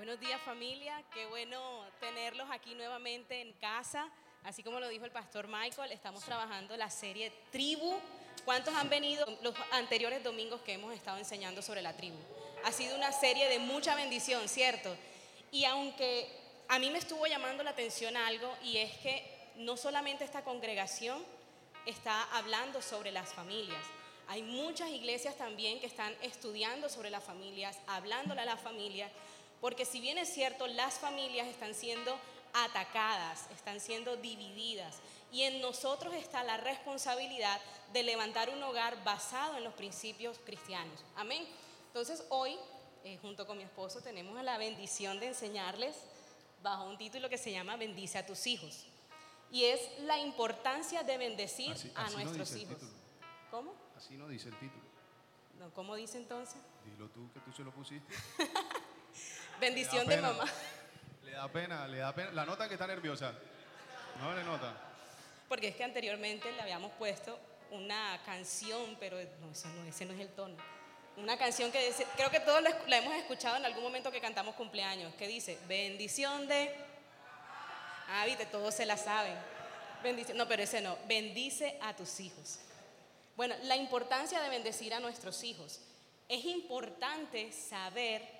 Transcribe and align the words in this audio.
Buenos 0.00 0.18
días 0.18 0.40
familia, 0.46 1.04
qué 1.12 1.26
bueno 1.26 1.84
tenerlos 2.00 2.48
aquí 2.50 2.74
nuevamente 2.74 3.42
en 3.42 3.52
casa. 3.52 4.08
Así 4.44 4.62
como 4.62 4.80
lo 4.80 4.88
dijo 4.88 5.04
el 5.04 5.10
pastor 5.10 5.46
Michael, 5.46 5.92
estamos 5.92 6.24
trabajando 6.24 6.74
la 6.78 6.88
serie 6.88 7.30
Tribu. 7.52 7.98
¿Cuántos 8.46 8.74
han 8.74 8.88
venido 8.88 9.26
los 9.42 9.54
anteriores 9.72 10.24
domingos 10.24 10.62
que 10.62 10.72
hemos 10.72 10.94
estado 10.94 11.18
enseñando 11.18 11.60
sobre 11.60 11.82
la 11.82 11.94
tribu? 11.94 12.16
Ha 12.64 12.72
sido 12.72 12.96
una 12.96 13.12
serie 13.12 13.50
de 13.50 13.58
mucha 13.58 13.94
bendición, 13.94 14.48
¿cierto? 14.48 14.96
Y 15.52 15.66
aunque 15.66 16.26
a 16.68 16.78
mí 16.78 16.88
me 16.88 16.98
estuvo 16.98 17.26
llamando 17.26 17.62
la 17.62 17.72
atención 17.72 18.16
algo, 18.16 18.56
y 18.62 18.78
es 18.78 18.96
que 19.00 19.52
no 19.56 19.76
solamente 19.76 20.24
esta 20.24 20.42
congregación 20.44 21.22
está 21.84 22.22
hablando 22.38 22.80
sobre 22.80 23.12
las 23.12 23.34
familias, 23.34 23.84
hay 24.28 24.42
muchas 24.42 24.88
iglesias 24.88 25.36
también 25.36 25.78
que 25.78 25.86
están 25.86 26.14
estudiando 26.22 26.88
sobre 26.88 27.10
las 27.10 27.22
familias, 27.22 27.76
hablándole 27.86 28.40
a 28.40 28.44
las 28.46 28.60
familias, 28.60 29.10
porque 29.60 29.84
si 29.84 30.00
bien 30.00 30.18
es 30.18 30.32
cierto, 30.32 30.66
las 30.66 30.98
familias 30.98 31.46
están 31.46 31.74
siendo 31.74 32.16
atacadas, 32.52 33.46
están 33.50 33.80
siendo 33.80 34.16
divididas. 34.16 34.98
Y 35.32 35.42
en 35.42 35.60
nosotros 35.60 36.14
está 36.14 36.42
la 36.42 36.56
responsabilidad 36.56 37.60
de 37.92 38.02
levantar 38.02 38.50
un 38.50 38.62
hogar 38.62 39.02
basado 39.04 39.56
en 39.56 39.64
los 39.64 39.74
principios 39.74 40.38
cristianos. 40.44 41.04
Amén. 41.16 41.46
Entonces 41.86 42.24
hoy, 42.30 42.56
eh, 43.04 43.18
junto 43.22 43.46
con 43.46 43.58
mi 43.58 43.64
esposo, 43.64 44.00
tenemos 44.00 44.42
la 44.42 44.58
bendición 44.58 45.20
de 45.20 45.28
enseñarles 45.28 45.96
bajo 46.62 46.84
un 46.84 46.98
título 46.98 47.28
que 47.28 47.38
se 47.38 47.52
llama 47.52 47.76
Bendice 47.76 48.18
a 48.18 48.26
tus 48.26 48.46
hijos. 48.46 48.86
Y 49.52 49.64
es 49.64 49.80
la 50.00 50.18
importancia 50.18 51.02
de 51.02 51.18
bendecir 51.18 51.74
a 51.94 52.10
nuestros 52.10 52.54
hijos. 52.56 52.78
¿Cómo? 53.50 53.74
Así 53.96 54.16
no 54.16 54.28
dice 54.28 54.48
el 54.48 54.58
título. 54.58 54.84
No, 55.58 55.70
¿Cómo 55.74 55.94
dice 55.94 56.18
entonces? 56.18 56.56
Dilo 56.84 57.08
tú 57.10 57.30
que 57.32 57.40
tú 57.40 57.52
se 57.52 57.62
lo 57.62 57.72
pusiste. 57.72 58.14
Bendición 59.60 60.06
de 60.06 60.16
mamá. 60.16 60.44
Le 61.22 61.32
da 61.32 61.48
pena, 61.48 61.86
le 61.86 61.98
da 61.98 62.14
pena. 62.14 62.30
La 62.32 62.46
nota 62.46 62.66
que 62.66 62.74
está 62.74 62.86
nerviosa. 62.86 63.32
No 64.18 64.34
le 64.34 64.42
nota. 64.42 64.74
Porque 65.48 65.68
es 65.68 65.76
que 65.76 65.84
anteriormente 65.84 66.50
le 66.52 66.62
habíamos 66.62 66.92
puesto 66.92 67.38
una 67.70 68.18
canción, 68.24 68.96
pero 68.98 69.18
no, 69.40 69.50
ese 69.86 70.04
no 70.06 70.14
es 70.14 70.20
el 70.20 70.28
tono. 70.28 70.56
Una 71.16 71.36
canción 71.36 71.70
que 71.70 71.86
dice, 71.86 72.06
creo 72.16 72.30
que 72.30 72.40
todos 72.40 72.62
la 72.62 72.96
hemos 72.96 73.14
escuchado 73.14 73.56
en 73.56 73.64
algún 73.66 73.82
momento 73.82 74.10
que 74.10 74.20
cantamos 74.20 74.54
cumpleaños, 74.54 75.14
que 75.14 75.28
dice, 75.28 75.58
bendición 75.68 76.48
de... 76.48 76.74
Ah, 78.08 78.24
viste, 78.26 78.46
todos 78.46 78.74
se 78.74 78.86
la 78.86 78.96
saben. 78.96 79.34
Bendición, 80.02 80.38
no, 80.38 80.48
pero 80.48 80.62
ese 80.62 80.80
no, 80.80 80.96
bendice 81.06 81.78
a 81.82 81.94
tus 81.94 82.20
hijos. 82.20 82.60
Bueno, 83.36 83.54
la 83.64 83.76
importancia 83.76 84.40
de 84.40 84.48
bendecir 84.48 84.94
a 84.94 85.00
nuestros 85.00 85.44
hijos. 85.44 85.80
Es 86.28 86.44
importante 86.44 87.52
saber 87.52 88.39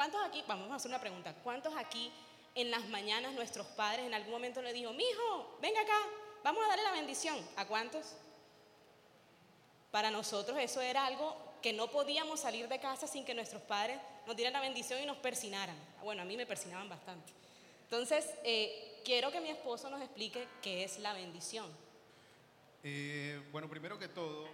¿Cuántos 0.00 0.22
aquí, 0.24 0.42
vamos 0.48 0.70
a 0.70 0.76
hacer 0.76 0.88
una 0.88 0.98
pregunta, 0.98 1.34
cuántos 1.44 1.76
aquí 1.76 2.10
en 2.54 2.70
las 2.70 2.88
mañanas 2.88 3.34
nuestros 3.34 3.66
padres 3.66 4.06
en 4.06 4.14
algún 4.14 4.32
momento 4.32 4.62
le 4.62 4.72
dijo, 4.72 4.94
mi 4.94 5.04
hijo, 5.04 5.58
venga 5.60 5.78
acá, 5.82 5.98
vamos 6.42 6.64
a 6.64 6.68
darle 6.68 6.84
la 6.84 6.92
bendición? 6.92 7.36
¿A 7.56 7.66
cuántos? 7.66 8.14
Para 9.90 10.10
nosotros 10.10 10.56
eso 10.58 10.80
era 10.80 11.04
algo 11.04 11.36
que 11.60 11.74
no 11.74 11.90
podíamos 11.90 12.40
salir 12.40 12.66
de 12.66 12.80
casa 12.80 13.06
sin 13.06 13.26
que 13.26 13.34
nuestros 13.34 13.60
padres 13.60 14.00
nos 14.26 14.34
dieran 14.36 14.54
la 14.54 14.62
bendición 14.62 15.02
y 15.02 15.04
nos 15.04 15.18
persinaran. 15.18 15.76
Bueno, 16.02 16.22
a 16.22 16.24
mí 16.24 16.34
me 16.34 16.46
persinaban 16.46 16.88
bastante. 16.88 17.30
Entonces, 17.84 18.24
eh, 18.42 19.02
quiero 19.04 19.30
que 19.30 19.42
mi 19.42 19.50
esposo 19.50 19.90
nos 19.90 20.00
explique 20.00 20.48
qué 20.62 20.82
es 20.82 20.98
la 20.98 21.12
bendición. 21.12 21.66
Eh, 22.84 23.38
bueno, 23.52 23.68
primero 23.68 23.98
que 23.98 24.08
todo, 24.08 24.48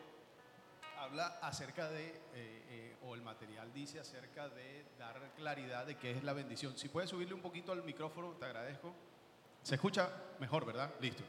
habla 0.99 1.39
acerca 1.43 1.89
de, 1.91 2.09
eh, 2.09 2.23
eh, 2.35 2.97
o 3.03 3.15
el 3.15 3.23
material 3.23 3.73
dice 3.73 4.01
acerca 4.01 4.49
de 4.49 4.85
dar 4.99 5.33
claridad 5.37 5.87
de 5.87 5.97
qué 5.97 6.13
es 6.13 6.25
la 6.25 6.33
bendición. 6.33 6.77
Si 6.77 6.89
puedes 6.89 7.11
subirle 7.11 7.35
un 7.35 7.41
poquito 7.41 7.73
al 7.73 7.83
micrófono, 7.85 8.33
te 8.33 8.45
agradezco. 8.45 8.95
Se 9.63 9.75
escucha 9.75 10.11
mejor, 10.41 10.65
¿verdad? 10.65 10.95
Listo. 11.01 11.23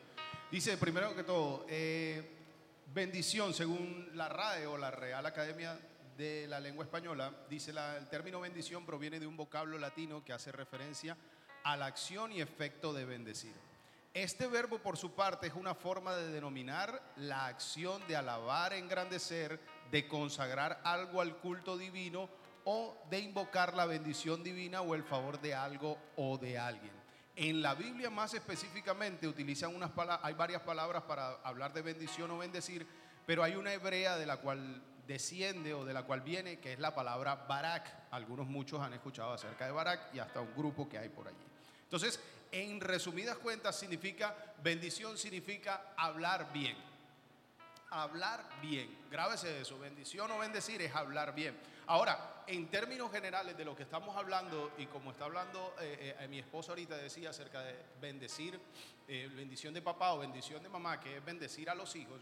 Dice, 0.52 0.78
primero 0.78 1.16
que 1.16 1.24
todo, 1.24 1.66
eh, 1.68 2.38
bendición, 2.94 3.54
según 3.54 4.10
la 4.14 4.30
RAE 4.30 4.68
o 4.68 4.78
la 4.78 4.92
Real 4.92 5.26
Academia 5.26 5.78
de 6.18 6.48
la 6.48 6.60
Lengua 6.60 6.86
Española, 6.86 7.32
dice 7.50 7.72
el 7.72 8.08
término 8.10 8.40
bendición 8.40 8.86
proviene 8.86 9.20
de 9.20 9.28
un 9.28 9.38
vocablo 9.38 9.78
latino 9.78 10.24
que 10.24 10.34
hace 10.34 10.52
referencia 10.52 11.16
a 11.64 11.78
la 11.78 11.86
acción 11.86 12.32
y 12.32 12.42
efecto 12.42 12.94
de 12.94 13.06
bendecir. 13.06 13.54
Este 14.18 14.48
verbo 14.48 14.80
por 14.80 14.98
su 14.98 15.12
parte 15.12 15.46
es 15.46 15.54
una 15.54 15.76
forma 15.76 16.16
de 16.16 16.32
denominar 16.32 17.14
la 17.18 17.46
acción 17.46 18.02
de 18.08 18.16
alabar, 18.16 18.74
engrandecer, 18.74 19.60
de 19.92 20.08
consagrar 20.08 20.82
algo 20.84 21.22
al 21.22 21.38
culto 21.38 21.78
divino 21.78 22.28
o 22.64 22.98
de 23.12 23.20
invocar 23.20 23.76
la 23.76 23.86
bendición 23.86 24.44
divina 24.44 24.82
o 24.82 24.96
el 24.96 25.04
favor 25.04 25.40
de 25.40 25.54
algo 25.54 26.00
o 26.16 26.40
de 26.40 26.58
alguien. 26.58 26.94
En 27.36 27.62
la 27.62 27.76
Biblia 27.76 28.10
más 28.10 28.34
específicamente 28.34 29.28
utilizan 29.28 29.76
unas 29.76 29.92
hay 30.24 30.34
varias 30.34 30.64
palabras 30.64 31.04
para 31.04 31.34
hablar 31.44 31.72
de 31.74 31.84
bendición 31.84 32.32
o 32.32 32.40
bendecir, 32.40 32.88
pero 33.28 33.44
hay 33.44 33.54
una 33.54 33.72
hebrea 33.72 34.18
de 34.18 34.26
la 34.26 34.38
cual 34.38 34.82
desciende 35.06 35.76
o 35.76 35.86
de 35.86 35.94
la 35.94 36.02
cual 36.08 36.22
viene, 36.22 36.60
que 36.60 36.74
es 36.74 36.80
la 36.80 36.96
palabra 36.96 37.46
Barak. 37.48 38.08
Algunos 38.10 38.48
muchos 38.48 38.82
han 38.82 38.94
escuchado 38.94 39.34
acerca 39.34 39.68
de 39.68 39.74
Barak 39.74 40.12
y 40.16 40.18
hasta 40.18 40.42
un 40.42 40.56
grupo 40.56 40.90
que 40.90 40.98
hay 40.98 41.10
por 41.10 41.28
allí. 41.28 41.46
Entonces, 41.84 42.20
en 42.52 42.80
resumidas 42.80 43.38
cuentas, 43.38 43.78
significa, 43.78 44.36
bendición 44.64 45.18
significa 45.18 45.94
hablar 45.98 46.52
bien. 46.54 46.78
Hablar 47.90 48.44
bien. 48.62 48.90
Grábese 49.10 49.62
eso. 49.62 49.80
Bendición 49.80 50.30
o 50.32 50.40
bendecir 50.40 50.82
es 50.82 50.94
hablar 50.94 51.34
bien. 51.34 51.58
Ahora, 51.88 52.44
en 52.48 52.68
términos 52.68 53.12
generales 53.12 53.58
de 53.58 53.64
lo 53.64 53.76
que 53.76 53.84
estamos 53.84 54.16
hablando, 54.16 54.72
y 54.78 54.88
como 54.88 55.12
está 55.12 55.26
hablando 55.26 55.74
eh, 55.80 56.16
eh, 56.20 56.28
mi 56.28 56.40
esposa 56.40 56.72
ahorita 56.72 56.98
decía 56.98 57.30
acerca 57.30 57.62
de 57.62 57.76
bendecir, 58.02 58.60
eh, 59.08 59.30
bendición 59.34 59.74
de 59.74 59.82
papá 59.82 60.14
o 60.14 60.20
bendición 60.20 60.62
de 60.62 60.70
mamá, 60.70 61.00
que 61.00 61.18
es 61.18 61.24
bendecir 61.24 61.70
a 61.70 61.76
los 61.76 61.96
hijos, 61.96 62.22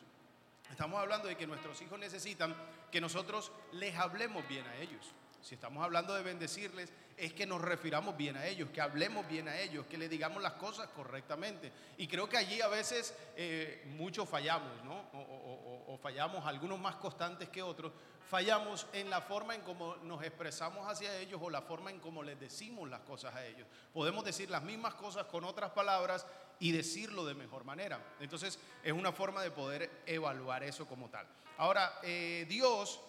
estamos 0.70 1.00
hablando 1.00 1.28
de 1.28 1.36
que 1.36 1.48
nuestros 1.48 1.82
hijos 1.82 1.98
necesitan 1.98 2.56
que 2.92 3.02
nosotros 3.02 3.52
les 3.72 3.96
hablemos 3.96 4.48
bien 4.48 4.66
a 4.68 4.76
ellos. 4.78 5.14
Si 5.46 5.54
estamos 5.54 5.84
hablando 5.84 6.16
de 6.16 6.24
bendecirles, 6.24 6.92
es 7.16 7.32
que 7.34 7.46
nos 7.46 7.62
refiramos 7.62 8.18
bien 8.18 8.36
a 8.36 8.48
ellos, 8.48 8.72
que 8.72 8.82
hablemos 8.82 9.28
bien 9.28 9.48
a 9.48 9.60
ellos, 9.60 9.86
que 9.86 9.96
le 9.96 10.10
digamos 10.10 10.42
las 10.42 10.54
cosas 10.54 10.88
correctamente. 10.88 11.72
Y 12.00 12.08
creo 12.08 12.28
que 12.28 12.38
allí 12.38 12.62
a 12.62 12.68
veces 12.68 13.14
eh, 13.36 13.84
muchos 13.96 14.28
fallamos, 14.28 14.84
¿no? 14.84 14.96
O, 15.14 16.00
fallamos, 16.02 16.48
algunos 16.48 16.80
más 16.80 16.96
constantes 16.96 17.50
que 17.50 17.62
otros, 17.62 17.92
fallamos 18.28 18.88
en 18.92 19.08
la 19.12 19.22
forma 19.22 19.54
en 19.54 19.62
cómo 19.62 19.98
nos 19.98 20.24
expresamos 20.24 20.92
hacia 20.92 21.16
ellos 21.20 21.40
o 21.44 21.52
la 21.52 21.62
forma 21.62 21.92
en 21.92 22.00
cómo 22.00 22.24
les 22.24 22.40
decimos 22.40 22.90
las 22.90 23.02
cosas 23.02 23.36
a 23.36 23.46
ellos. 23.46 23.68
Podemos 23.94 24.26
decir 24.26 24.50
las 24.50 24.64
mismas 24.64 24.96
cosas 24.96 25.26
con 25.26 25.44
otras 25.44 25.70
palabras 25.72 26.26
y 26.60 26.72
decirlo 26.72 27.24
de 27.24 27.36
mejor 27.36 27.66
manera. 27.66 28.00
Entonces 28.20 28.58
es 28.84 28.92
una 28.92 29.12
forma 29.12 29.44
de 29.44 29.52
poder 29.52 30.02
evaluar 30.08 30.64
eso 30.64 30.88
como 30.88 31.08
tal. 31.10 31.28
Ahora, 31.58 32.00
eh, 32.04 32.46
Dios 32.50 33.00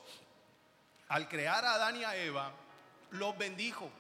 al 1.09 1.29
crear 1.29 1.65
a 1.65 1.75
Adán 1.75 1.97
y 1.97 2.05
a 2.05 2.17
Eva, 2.17 2.53
los 3.11 3.37
bendijo. 3.39 3.91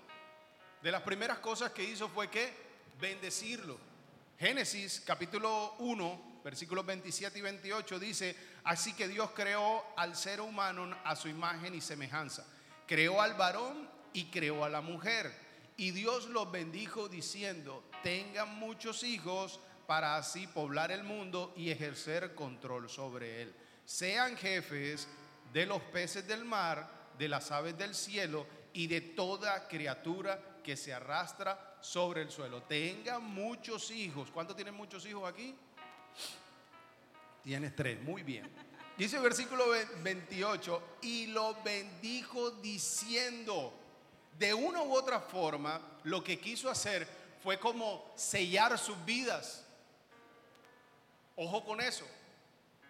De 0.82 0.90
las 0.90 1.02
primeras 1.02 1.38
cosas 1.38 1.72
que 1.72 1.84
hizo 1.84 2.08
fue 2.08 2.28
que 2.28 2.52
bendecirlo. 3.00 3.78
Génesis 4.38 5.02
capítulo 5.04 5.74
1, 5.78 6.40
versículos 6.44 6.84
27 6.84 7.38
y 7.38 7.42
28 7.42 7.98
dice, 7.98 8.36
así 8.64 8.92
que 8.92 9.08
Dios 9.08 9.30
creó 9.34 9.84
al 9.96 10.14
ser 10.16 10.40
humano 10.40 10.96
a 11.04 11.16
su 11.16 11.28
imagen 11.28 11.74
y 11.74 11.80
semejanza. 11.80 12.44
Creó 12.86 13.20
al 13.20 13.34
varón 13.34 13.88
y 14.12 14.26
creó 14.26 14.64
a 14.64 14.68
la 14.68 14.80
mujer. 14.80 15.32
Y 15.76 15.90
Dios 15.90 16.28
los 16.28 16.50
bendijo 16.50 17.08
diciendo, 17.08 17.84
tengan 18.02 18.58
muchos 18.58 19.02
hijos 19.02 19.60
para 19.86 20.16
así 20.16 20.46
poblar 20.46 20.90
el 20.90 21.04
mundo 21.04 21.52
y 21.56 21.70
ejercer 21.70 22.34
control 22.34 22.88
sobre 22.90 23.42
él. 23.42 23.54
Sean 23.84 24.36
jefes 24.36 25.06
de 25.52 25.66
los 25.66 25.80
peces 25.82 26.26
del 26.26 26.44
mar 26.44 26.95
de 27.19 27.28
las 27.28 27.50
aves 27.50 27.77
del 27.77 27.94
cielo 27.94 28.47
y 28.72 28.87
de 28.87 29.00
toda 29.00 29.68
criatura 29.68 30.60
que 30.63 30.77
se 30.77 30.92
arrastra 30.92 31.77
sobre 31.80 32.22
el 32.22 32.30
suelo. 32.30 32.63
Tenga 32.63 33.18
muchos 33.18 33.91
hijos. 33.91 34.30
¿Cuántos 34.30 34.57
tienen 34.57 34.74
muchos 34.74 35.07
hijos 35.07 35.28
aquí? 35.28 35.54
Tienes 37.42 37.77
tres, 37.77 38.03
muy 38.03 38.22
bien. 38.22 38.51
Dice 38.98 39.16
el 39.16 39.22
versículo 39.22 39.66
28, 40.03 40.83
y 41.03 41.27
lo 41.27 41.63
bendijo 41.63 42.51
diciendo, 42.51 43.72
de 44.39 44.54
una 44.54 44.83
u 44.83 44.95
otra 44.95 45.21
forma, 45.21 45.80
lo 46.04 46.24
que 46.24 46.41
quiso 46.41 46.71
hacer 46.71 47.07
fue 47.42 47.59
como 47.59 48.12
sellar 48.16 48.78
sus 48.78 49.03
vidas. 49.04 49.65
Ojo 51.36 51.65
con 51.65 51.80
eso. 51.80 52.07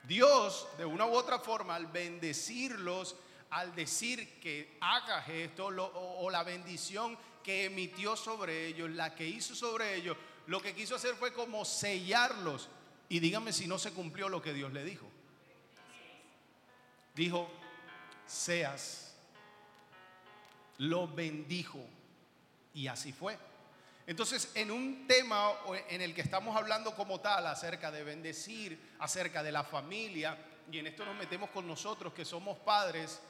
Dios, 0.04 0.68
de 0.78 0.84
una 0.84 1.06
u 1.06 1.12
otra 1.12 1.40
forma, 1.40 1.74
al 1.74 1.86
bendecirlos, 1.86 3.16
al 3.50 3.74
decir 3.74 4.40
que 4.40 4.76
haga 4.80 5.24
esto 5.26 5.66
o, 5.66 6.30
la 6.30 6.42
bendición 6.42 7.16
que 7.42 7.66
emitió 7.66 8.16
sobre 8.16 8.66
ellos, 8.66 8.90
la 8.90 9.14
que 9.14 9.26
hizo 9.26 9.54
sobre 9.54 9.94
ellos, 9.94 10.16
lo 10.46 10.60
que 10.60 10.74
quiso 10.74 10.96
hacer 10.96 11.14
fue 11.14 11.32
como 11.32 11.64
sellarlos. 11.64 12.68
Y 13.08 13.20
dígame 13.20 13.52
si 13.52 13.66
no 13.66 13.78
se 13.78 13.92
cumplió 13.92 14.28
lo 14.28 14.42
que 14.42 14.52
Dios 14.52 14.72
le 14.72 14.84
dijo. 14.84 15.06
Dijo, 17.14 17.48
seas, 18.26 19.16
lo 20.78 21.08
bendijo 21.08 21.80
Y 22.74 22.88
así 22.88 23.12
fue. 23.12 23.38
Entonces, 24.06 24.52
en 24.54 24.70
un 24.70 25.06
tema 25.08 25.52
en 25.88 26.00
el 26.00 26.14
que 26.14 26.20
estamos 26.20 26.54
hablando 26.56 26.94
como 26.94 27.20
tal 27.20 27.46
acerca 27.46 27.90
de 27.90 28.04
bendecir, 28.04 28.94
acerca 29.00 29.42
de 29.42 29.50
la 29.50 29.64
familia, 29.64 30.38
y 30.70 30.78
en 30.78 30.86
esto 30.86 31.04
nos 31.04 31.16
metemos 31.16 31.50
con 31.50 31.66
nosotros 31.66 32.12
que 32.12 32.24
somos 32.24 32.58
padres, 32.58 33.20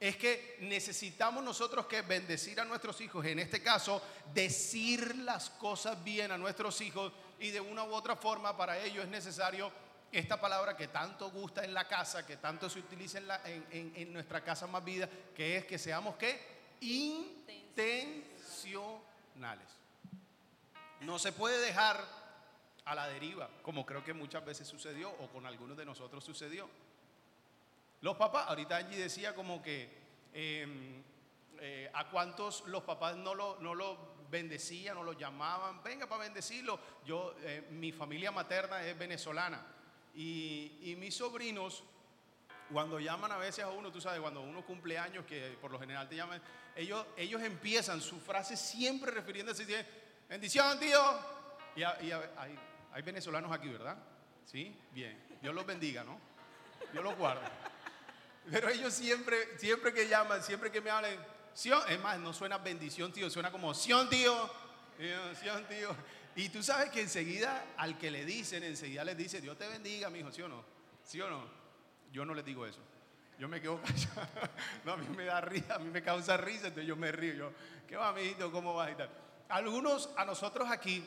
es 0.00 0.16
que 0.16 0.58
necesitamos 0.60 1.42
nosotros 1.42 1.86
que 1.86 2.02
bendecir 2.02 2.60
a 2.60 2.64
nuestros 2.64 3.00
hijos, 3.00 3.24
en 3.26 3.40
este 3.40 3.62
caso, 3.62 4.00
decir 4.32 5.16
las 5.16 5.50
cosas 5.50 6.02
bien 6.04 6.30
a 6.30 6.38
nuestros 6.38 6.80
hijos 6.80 7.12
y 7.40 7.50
de 7.50 7.60
una 7.60 7.84
u 7.84 7.92
otra 7.92 8.16
forma 8.16 8.56
para 8.56 8.78
ello 8.78 9.02
es 9.02 9.08
necesario 9.08 9.70
esta 10.10 10.40
palabra 10.40 10.76
que 10.76 10.88
tanto 10.88 11.30
gusta 11.30 11.64
en 11.64 11.74
la 11.74 11.86
casa, 11.86 12.24
que 12.24 12.36
tanto 12.36 12.70
se 12.70 12.78
utiliza 12.78 13.18
en, 13.44 14.12
nuestra 14.12 14.42
casa 14.42 14.66
más 14.66 14.84
vida, 14.84 15.08
que 15.34 15.56
es 15.56 15.66
que 15.66 15.78
seamos 15.78 16.16
que 16.16 16.58
intencionales. 16.80 19.68
No 21.00 21.18
se 21.18 21.32
puede 21.32 21.58
dejar 21.58 22.02
a 22.84 22.94
la 22.94 23.08
deriva, 23.08 23.50
como 23.62 23.84
creo 23.84 24.04
que 24.04 24.14
muchas 24.14 24.44
veces 24.44 24.66
sucedió 24.66 25.10
o 25.10 25.28
con 25.28 25.44
algunos 25.44 25.76
de 25.76 25.84
nosotros 25.84 26.24
sucedió. 26.24 26.68
Los 28.00 28.16
papás, 28.16 28.46
ahorita 28.48 28.76
allí 28.76 28.96
decía 28.96 29.34
como 29.34 29.62
que 29.62 29.90
em, 30.32 31.02
eh, 31.60 31.90
a 31.92 32.08
cuántos 32.08 32.64
los 32.66 32.82
papás 32.84 33.16
no 33.16 33.34
lo, 33.34 33.58
no 33.60 33.74
lo 33.74 34.18
bendecían 34.30 34.96
o 34.98 35.02
lo 35.02 35.14
llamaban, 35.14 35.82
venga 35.82 36.06
para 36.06 36.24
bendecirlo. 36.24 36.78
Yo, 37.04 37.34
eh, 37.42 37.66
mi 37.70 37.92
familia 37.92 38.30
materna 38.30 38.84
es 38.84 38.96
venezolana 38.96 39.66
y, 40.14 40.78
y, 40.82 40.96
mis 40.96 41.16
sobrinos, 41.16 41.82
cuando 42.72 43.00
llaman 43.00 43.32
a 43.32 43.36
veces 43.36 43.64
a 43.64 43.70
uno, 43.70 43.90
tú 43.90 44.00
sabes, 44.00 44.20
cuando 44.20 44.42
uno 44.42 44.64
cumple 44.64 44.98
años, 44.98 45.24
que 45.24 45.56
por 45.60 45.70
lo 45.70 45.78
general 45.78 46.08
te 46.08 46.16
llaman, 46.16 46.40
ellos, 46.76 47.06
ellos 47.16 47.42
empiezan 47.42 48.00
su 48.00 48.20
frase 48.20 48.56
siempre 48.56 49.10
refiriéndose 49.10 49.62
a 49.78 49.84
Bendición, 50.28 50.78
tío. 50.78 51.00
Y, 51.74 51.82
hay, 51.82 53.02
venezolanos 53.02 53.50
aquí, 53.50 53.68
¿verdad? 53.68 53.96
Sí, 54.44 54.76
bien. 54.92 55.18
Dios 55.40 55.54
los 55.54 55.64
bendiga, 55.64 56.04
¿no? 56.04 56.20
Dios 56.92 57.02
los 57.02 57.16
guarda. 57.16 57.50
Pero 58.50 58.68
ellos 58.68 58.94
siempre, 58.94 59.58
siempre 59.58 59.92
que 59.92 60.08
llaman, 60.08 60.42
siempre 60.42 60.70
que 60.70 60.80
me 60.80 60.90
hablan, 60.90 61.12
es 61.88 62.00
más, 62.00 62.18
no 62.18 62.32
suena 62.32 62.58
bendición, 62.58 63.12
tío, 63.12 63.28
suena 63.30 63.50
como 63.50 63.74
Sion, 63.74 64.08
tío. 64.08 64.50
Sion, 65.40 65.64
tío. 65.66 65.94
Y 66.36 66.48
tú 66.48 66.62
sabes 66.62 66.90
que 66.90 67.00
enseguida 67.00 67.66
al 67.76 67.98
que 67.98 68.10
le 68.10 68.24
dicen, 68.24 68.62
enseguida 68.62 69.04
les 69.04 69.16
dice, 69.16 69.40
Dios 69.40 69.58
te 69.58 69.66
bendiga, 69.68 70.08
mi 70.08 70.20
hijo, 70.20 70.30
¿sí 70.30 70.42
o 70.42 70.48
no? 70.48 70.64
¿Sí 71.04 71.20
o 71.20 71.28
no? 71.28 71.44
Yo 72.12 72.24
no 72.24 72.34
les 72.34 72.44
digo 72.44 72.64
eso. 72.66 72.80
Yo 73.38 73.48
me 73.48 73.60
quedo 73.60 73.80
callado. 73.82 74.28
No, 74.84 74.92
a 74.92 74.96
mí 74.96 75.06
me 75.16 75.24
da 75.24 75.40
risa, 75.40 75.74
a 75.74 75.78
mí 75.78 75.90
me 75.90 76.02
causa 76.02 76.36
risa, 76.36 76.68
entonces 76.68 76.86
yo 76.86 76.96
me 76.96 77.12
río. 77.12 77.34
Yo, 77.34 77.52
¿qué 77.86 77.96
va, 77.96 78.12
mijito? 78.12 78.50
¿Cómo 78.50 78.74
vas 78.74 78.90
y 78.92 78.94
tal? 78.94 79.10
algunos, 79.48 80.10
a 80.16 80.24
nosotros 80.24 80.70
aquí, 80.70 81.04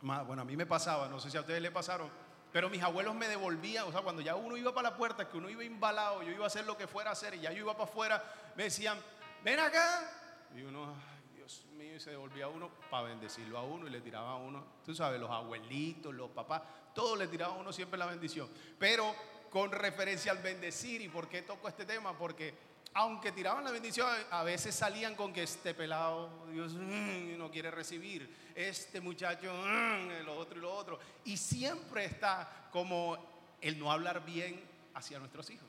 bueno, 0.00 0.42
a 0.42 0.44
mí 0.44 0.56
me 0.56 0.66
pasaba, 0.66 1.08
no 1.08 1.20
sé 1.20 1.30
si 1.30 1.36
a 1.36 1.40
ustedes 1.40 1.62
le 1.62 1.70
pasaron, 1.70 2.10
pero 2.52 2.68
mis 2.68 2.82
abuelos 2.82 3.14
me 3.14 3.28
devolvían, 3.28 3.86
o 3.86 3.92
sea, 3.92 4.02
cuando 4.02 4.22
ya 4.22 4.34
uno 4.34 4.56
iba 4.56 4.74
para 4.74 4.90
la 4.90 4.96
puerta, 4.96 5.28
que 5.28 5.36
uno 5.36 5.48
iba 5.48 5.62
embalado, 5.62 6.22
yo 6.22 6.32
iba 6.32 6.44
a 6.44 6.48
hacer 6.48 6.66
lo 6.66 6.76
que 6.76 6.86
fuera 6.86 7.10
a 7.10 7.12
hacer 7.12 7.34
y 7.34 7.40
ya 7.40 7.52
yo 7.52 7.60
iba 7.60 7.72
para 7.72 7.84
afuera, 7.84 8.24
me 8.56 8.64
decían, 8.64 8.98
ven 9.44 9.60
acá. 9.60 10.10
Y 10.56 10.62
uno, 10.62 10.94
Dios 11.34 11.64
mío, 11.76 11.94
y 11.94 12.00
se 12.00 12.10
devolvía 12.10 12.48
uno 12.48 12.70
para 12.90 13.04
bendecirlo 13.04 13.58
a 13.58 13.62
uno 13.62 13.86
y 13.86 13.90
le 13.90 14.00
tiraba 14.00 14.32
a 14.32 14.36
uno, 14.36 14.64
tú 14.84 14.94
sabes, 14.94 15.20
los 15.20 15.30
abuelitos, 15.30 16.12
los 16.14 16.30
papás, 16.30 16.62
todos 16.94 17.16
le 17.18 17.28
tiraban 17.28 17.56
a 17.56 17.60
uno 17.60 17.72
siempre 17.72 17.98
la 17.98 18.06
bendición. 18.06 18.48
Pero 18.78 19.14
con 19.50 19.70
referencia 19.70 20.32
al 20.32 20.38
bendecir, 20.38 21.00
¿y 21.02 21.08
por 21.08 21.28
qué 21.28 21.42
toco 21.42 21.68
este 21.68 21.84
tema? 21.84 22.16
Porque 22.16 22.54
aunque 22.94 23.32
tiraban 23.32 23.64
la 23.64 23.70
bendición, 23.70 24.08
a 24.30 24.42
veces 24.42 24.74
salían 24.74 25.14
con 25.14 25.32
que 25.32 25.44
este 25.44 25.74
pelado, 25.74 26.46
Dios 26.50 26.74
mm, 26.74 27.38
no 27.38 27.50
quiere 27.50 27.70
recibir, 27.70 28.50
este 28.54 29.00
muchacho, 29.00 29.52
mm, 29.52 30.24
lo 30.24 30.36
otro 30.36 30.58
y 30.58 30.60
lo 30.60 30.74
otro. 30.74 30.98
Y 31.24 31.36
siempre 31.36 32.04
está 32.04 32.68
como 32.72 33.56
el 33.60 33.78
no 33.78 33.92
hablar 33.92 34.24
bien 34.24 34.60
hacia 34.94 35.18
nuestros 35.18 35.48
hijos. 35.50 35.68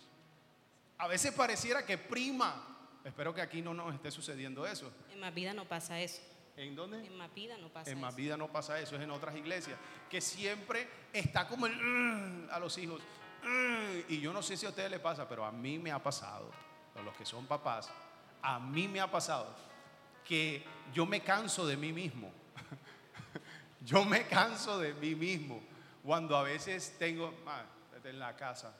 A 0.97 1.07
veces 1.07 1.31
pareciera 1.33 1.85
que 1.85 1.97
prima. 1.97 2.67
Espero 3.03 3.33
que 3.33 3.41
aquí 3.41 3.61
no 3.61 3.73
nos 3.73 3.93
esté 3.93 4.11
sucediendo 4.11 4.65
eso. 4.65 4.91
En 5.11 5.19
más 5.19 5.33
vida 5.33 5.53
no 5.53 5.65
pasa 5.65 5.99
eso. 5.99 6.21
¿En 6.57 6.75
dónde? 6.75 7.05
En 7.05 7.17
más 7.17 7.33
vida 7.33 7.57
no 7.57 7.69
pasa 7.69 7.89
eso. 7.89 7.91
En 7.91 8.01
más 8.01 8.15
vida 8.15 8.37
no 8.37 8.51
pasa 8.51 8.79
eso, 8.79 8.95
es 8.95 9.01
en 9.01 9.11
otras 9.11 9.35
iglesias. 9.35 9.77
Que 10.09 10.21
siempre 10.21 10.87
está 11.13 11.47
como 11.47 11.67
el 11.67 11.75
mm, 11.75 12.49
a 12.51 12.59
los 12.59 12.77
hijos. 12.79 13.01
y 14.09 14.19
yo 14.19 14.33
no 14.33 14.41
sé 14.41 14.57
si 14.57 14.65
a 14.65 14.69
ustedes 14.69 14.89
les 14.89 14.99
pasa, 14.99 15.27
pero 15.29 15.45
a 15.45 15.51
mí 15.51 15.79
me 15.79 15.91
ha 15.91 16.01
pasado 16.01 16.51
los 17.03 17.15
que 17.15 17.25
son 17.25 17.45
papás, 17.45 17.89
a 18.41 18.59
mí 18.59 18.87
me 18.87 18.99
ha 18.99 19.09
pasado 19.09 19.47
que 20.25 20.63
yo 20.93 21.05
me 21.05 21.21
canso 21.21 21.65
de 21.65 21.77
mí 21.77 21.93
mismo. 21.93 22.31
yo 23.85 24.05
me 24.05 24.27
canso 24.27 24.79
de 24.79 24.93
mí 24.93 25.15
mismo. 25.15 25.61
Cuando 26.03 26.35
a 26.35 26.43
veces 26.43 26.95
tengo, 26.97 27.33
ah, 27.47 27.63
en 28.03 28.19
la 28.19 28.35
casa, 28.35 28.73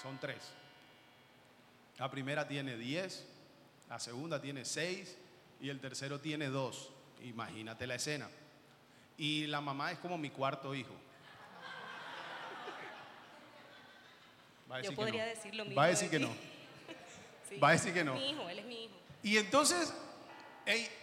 son 0.00 0.18
tres. 0.18 0.52
La 1.98 2.10
primera 2.10 2.46
tiene 2.46 2.76
diez, 2.76 3.26
la 3.88 3.98
segunda 3.98 4.40
tiene 4.40 4.64
seis 4.64 5.16
y 5.60 5.68
el 5.68 5.80
tercero 5.80 6.20
tiene 6.20 6.48
dos. 6.48 6.90
Imagínate 7.22 7.86
la 7.86 7.94
escena. 7.96 8.28
Y 9.16 9.46
la 9.46 9.60
mamá 9.60 9.92
es 9.92 9.98
como 9.98 10.18
mi 10.18 10.30
cuarto 10.30 10.74
hijo. 10.74 10.94
Yo 14.82 14.94
podría 14.94 15.24
decir 15.24 15.54
lo 15.54 15.64
mismo. 15.64 15.80
Va 15.80 15.84
a 15.84 15.88
decir 15.88 16.10
que 16.10 16.18
no. 16.18 16.55
Va 17.62 17.70
a 17.70 17.72
decir 17.72 17.94
que 17.94 18.04
no. 18.04 18.14
Mi 18.14 18.30
hijo, 18.30 18.48
él 18.48 18.58
es 18.58 18.66
mi 18.66 18.84
hijo. 18.84 18.94
Y 19.22 19.36
entonces, 19.38 19.92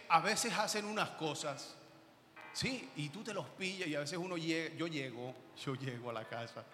a 0.08 0.20
veces 0.20 0.52
hacen 0.54 0.84
unas 0.84 1.10
cosas, 1.10 1.74
sí, 2.52 2.90
y 2.96 3.08
tú 3.08 3.22
te 3.22 3.32
los 3.32 3.46
pillas 3.50 3.88
y 3.88 3.94
a 3.94 4.00
veces 4.00 4.18
uno 4.18 4.36
llega, 4.36 4.74
yo 4.76 4.86
llego, 4.86 5.34
yo 5.64 5.74
llego 5.74 6.10
a 6.10 6.12
la 6.12 6.24
casa 6.24 6.64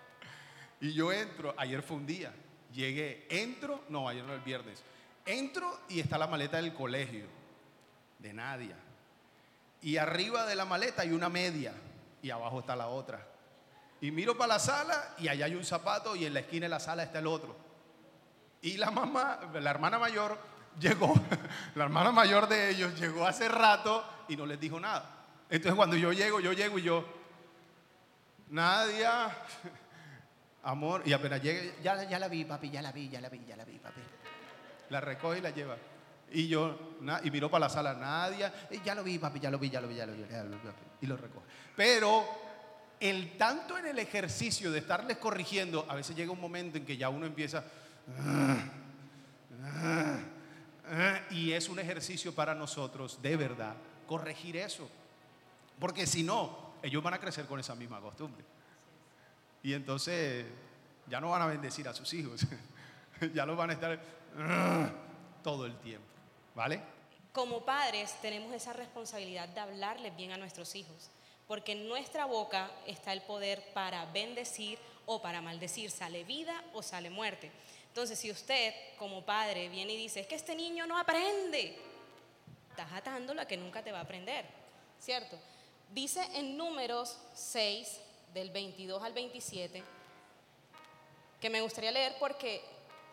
y 0.81 0.93
yo 0.93 1.13
entro, 1.13 1.55
ayer 1.57 1.83
fue 1.83 1.99
un 1.99 2.07
día, 2.07 2.33
llegué, 2.73 3.27
entro, 3.29 3.85
no, 3.89 4.09
ayer 4.09 4.25
no, 4.25 4.33
el 4.33 4.41
viernes, 4.41 4.83
entro 5.27 5.81
y 5.89 6.01
está 6.01 6.17
la 6.17 6.27
maleta 6.27 6.57
del 6.57 6.73
colegio, 6.73 7.27
de 8.19 8.33
Nadia. 8.33 8.77
Y 9.83 9.97
arriba 9.97 10.47
de 10.47 10.55
la 10.55 10.65
maleta 10.65 11.03
hay 11.03 11.13
una 11.13 11.29
media 11.29 11.73
y 12.23 12.31
abajo 12.31 12.61
está 12.61 12.77
la 12.77 12.89
otra. 12.89 13.27
Y 14.01 14.11
miro 14.11 14.37
para 14.37 14.55
la 14.55 14.59
sala 14.59 15.15
y 15.19 15.29
allá 15.29 15.47
hay 15.47 15.55
un 15.55 15.65
zapato 15.65 16.17
y 16.17 16.25
en 16.25 16.35
la 16.35 16.41
esquina 16.41 16.65
de 16.65 16.71
la 16.71 16.81
sala 16.81 17.03
está 17.03 17.19
el 17.19 17.27
otro. 17.27 17.57
Y 18.63 18.77
la 18.77 18.91
mamá, 18.91 19.41
la 19.55 19.71
hermana 19.71 19.99
mayor, 19.99 20.39
llegó, 20.79 21.15
la 21.75 21.85
hermana 21.85 22.13
mayor 22.13 22.49
de 22.49 22.71
ellos 22.71 22.99
llegó 22.99 23.27
hace 23.27 23.49
rato 23.49 24.05
y 24.29 24.37
no 24.37 24.47
les 24.47 24.61
dijo 24.61 24.79
nada. 24.79 25.19
Entonces 25.49 25.75
cuando 25.75 25.97
yo 25.97 26.13
llego, 26.13 26.41
yo 26.41 26.53
llego 26.53 26.79
y 26.79 26.83
yo, 26.83 27.05
Nadia, 28.49 29.31
amor, 30.63 31.03
y 31.05 31.13
apenas 31.13 31.43
llegue, 31.43 31.75
ya, 31.83 32.05
ya 32.05 32.19
la 32.19 32.29
vi, 32.29 32.45
papi, 32.45 32.71
ya 32.71 32.83
la 32.83 32.93
vi, 32.93 33.09
ya 33.09 33.21
la 33.21 33.29
vi, 33.29 33.45
ya 33.47 33.57
la 33.57 33.65
vi, 33.65 33.79
papi. 33.79 34.01
La 34.91 35.01
recoge 35.01 35.39
y 35.39 35.43
la 35.43 35.51
lleva. 35.51 35.77
Y 36.33 36.47
yo, 36.47 36.79
y 37.25 37.31
miró 37.31 37.51
para 37.51 37.67
la 37.67 37.69
sala, 37.69 37.95
Nadia, 37.95 38.53
ya 38.85 38.95
lo 38.95 39.03
vi, 39.03 39.19
papi, 39.19 39.41
ya 39.41 39.51
lo 39.51 39.59
vi, 39.59 39.71
ya 39.71 39.81
lo 39.81 39.89
vi, 39.89 39.97
ya 39.97 40.07
lo 40.07 40.13
vi, 40.13 40.27
ya 40.31 40.45
lo 40.45 40.51
vi, 40.51 40.57
y 41.01 41.07
lo 41.07 41.17
recoge. 41.17 41.47
Pero 41.75 42.25
el 43.01 43.37
tanto 43.37 43.79
en 43.79 43.87
el 43.87 43.99
ejercicio 43.99 44.71
de 44.71 44.81
estarles 44.81 45.17
corrigiendo, 45.17 45.87
a 45.89 45.95
veces 45.95 46.15
llega 46.15 46.31
un 46.31 46.41
momento 46.41 46.79
en 46.79 46.85
que 46.85 46.97
ya 46.97 47.09
uno 47.09 47.27
empieza, 47.27 47.65
y 51.31 51.53
es 51.53 51.69
un 51.69 51.79
ejercicio 51.79 52.35
para 52.35 52.55
nosotros, 52.55 53.21
de 53.23 53.37
verdad, 53.37 53.75
corregir 54.07 54.57
eso. 54.57 54.89
Porque 55.79 56.07
si 56.07 56.23
no, 56.23 56.75
ellos 56.83 57.03
van 57.03 57.15
a 57.15 57.21
crecer 57.21 57.47
con 57.47 57.61
esa 57.61 57.75
misma 57.75 58.01
costumbre. 58.01 58.45
Y 59.63 59.73
entonces 59.73 60.45
ya 61.09 61.21
no 61.21 61.31
van 61.31 61.43
a 61.43 61.47
bendecir 61.47 61.87
a 61.89 61.95
sus 61.95 62.13
hijos. 62.15 62.47
ya 63.35 63.47
los 63.47 63.57
van 63.57 63.71
a 63.71 63.73
estar 63.75 64.01
todo 65.43 65.67
el 65.67 65.77
tiempo. 65.79 66.07
¿Vale? 66.55 66.81
Como 67.33 67.65
padres 67.65 68.15
tenemos 68.21 68.53
esa 68.53 68.73
responsabilidad 68.73 69.49
de 69.49 69.61
hablarles 69.61 70.17
bien 70.17 70.33
a 70.33 70.37
nuestros 70.37 70.75
hijos. 70.75 71.11
Porque 71.47 71.73
en 71.73 71.89
nuestra 71.89 72.27
boca 72.27 72.71
está 72.87 73.13
el 73.13 73.23
poder 73.23 73.73
para 73.75 74.07
bendecir 74.07 74.79
o 75.07 75.21
para 75.21 75.41
maldecir. 75.41 75.91
Sale 75.91 76.25
vida 76.25 76.63
o 76.73 76.83
sale 76.83 77.11
muerte. 77.11 77.51
Entonces, 77.91 78.19
si 78.19 78.31
usted 78.31 78.75
como 78.99 79.25
padre 79.25 79.69
viene 79.69 79.93
y 79.93 79.97
dice, 79.97 80.21
es 80.21 80.27
que 80.27 80.37
este 80.37 80.55
niño 80.55 80.87
no 80.87 80.99
aprende, 80.99 81.77
estás 82.71 82.93
atándolo 82.93 83.41
a 83.41 83.47
que 83.47 83.57
nunca 83.57 83.83
te 83.83 83.93
va 83.93 83.99
a 83.99 84.03
aprender, 84.03 84.47
¿cierto? 84.99 85.37
Dice 85.93 86.23
en 86.35 86.57
números 86.57 87.19
6, 87.35 88.01
del 88.33 88.51
22 88.51 89.03
al 89.03 89.13
27, 89.13 89.83
que 91.41 91.51
me 91.51 91.61
gustaría 91.61 91.91
leer 91.91 92.15
porque 92.19 92.63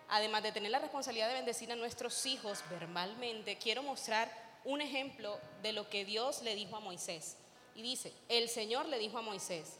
además 0.09 0.43
de 0.43 0.51
tener 0.51 0.71
la 0.71 0.79
responsabilidad 0.79 1.27
de 1.27 1.33
bendecir 1.33 1.71
a 1.71 1.75
nuestros 1.75 2.25
hijos 2.25 2.63
verbalmente, 2.69 3.57
quiero 3.57 3.83
mostrar 3.83 4.31
un 4.63 4.81
ejemplo 4.81 5.39
de 5.61 5.73
lo 5.73 5.89
que 5.89 6.05
Dios 6.05 6.41
le 6.41 6.55
dijo 6.55 6.75
a 6.75 6.81
Moisés. 6.81 7.37
Y 7.75 7.81
dice, 7.81 8.13
el 8.27 8.49
Señor 8.49 8.87
le 8.87 8.99
dijo 8.99 9.17
a 9.17 9.21
Moisés, 9.21 9.77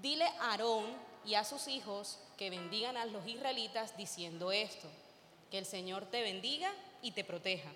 dile 0.00 0.24
a 0.24 0.52
Aarón 0.52 0.86
y 1.24 1.34
a 1.34 1.44
sus 1.44 1.68
hijos 1.68 2.18
que 2.36 2.50
bendigan 2.50 2.96
a 2.96 3.06
los 3.06 3.26
israelitas 3.26 3.96
diciendo 3.96 4.52
esto, 4.52 4.88
que 5.50 5.58
el 5.58 5.66
Señor 5.66 6.06
te 6.06 6.22
bendiga 6.22 6.72
y 7.02 7.12
te 7.12 7.24
proteja, 7.24 7.70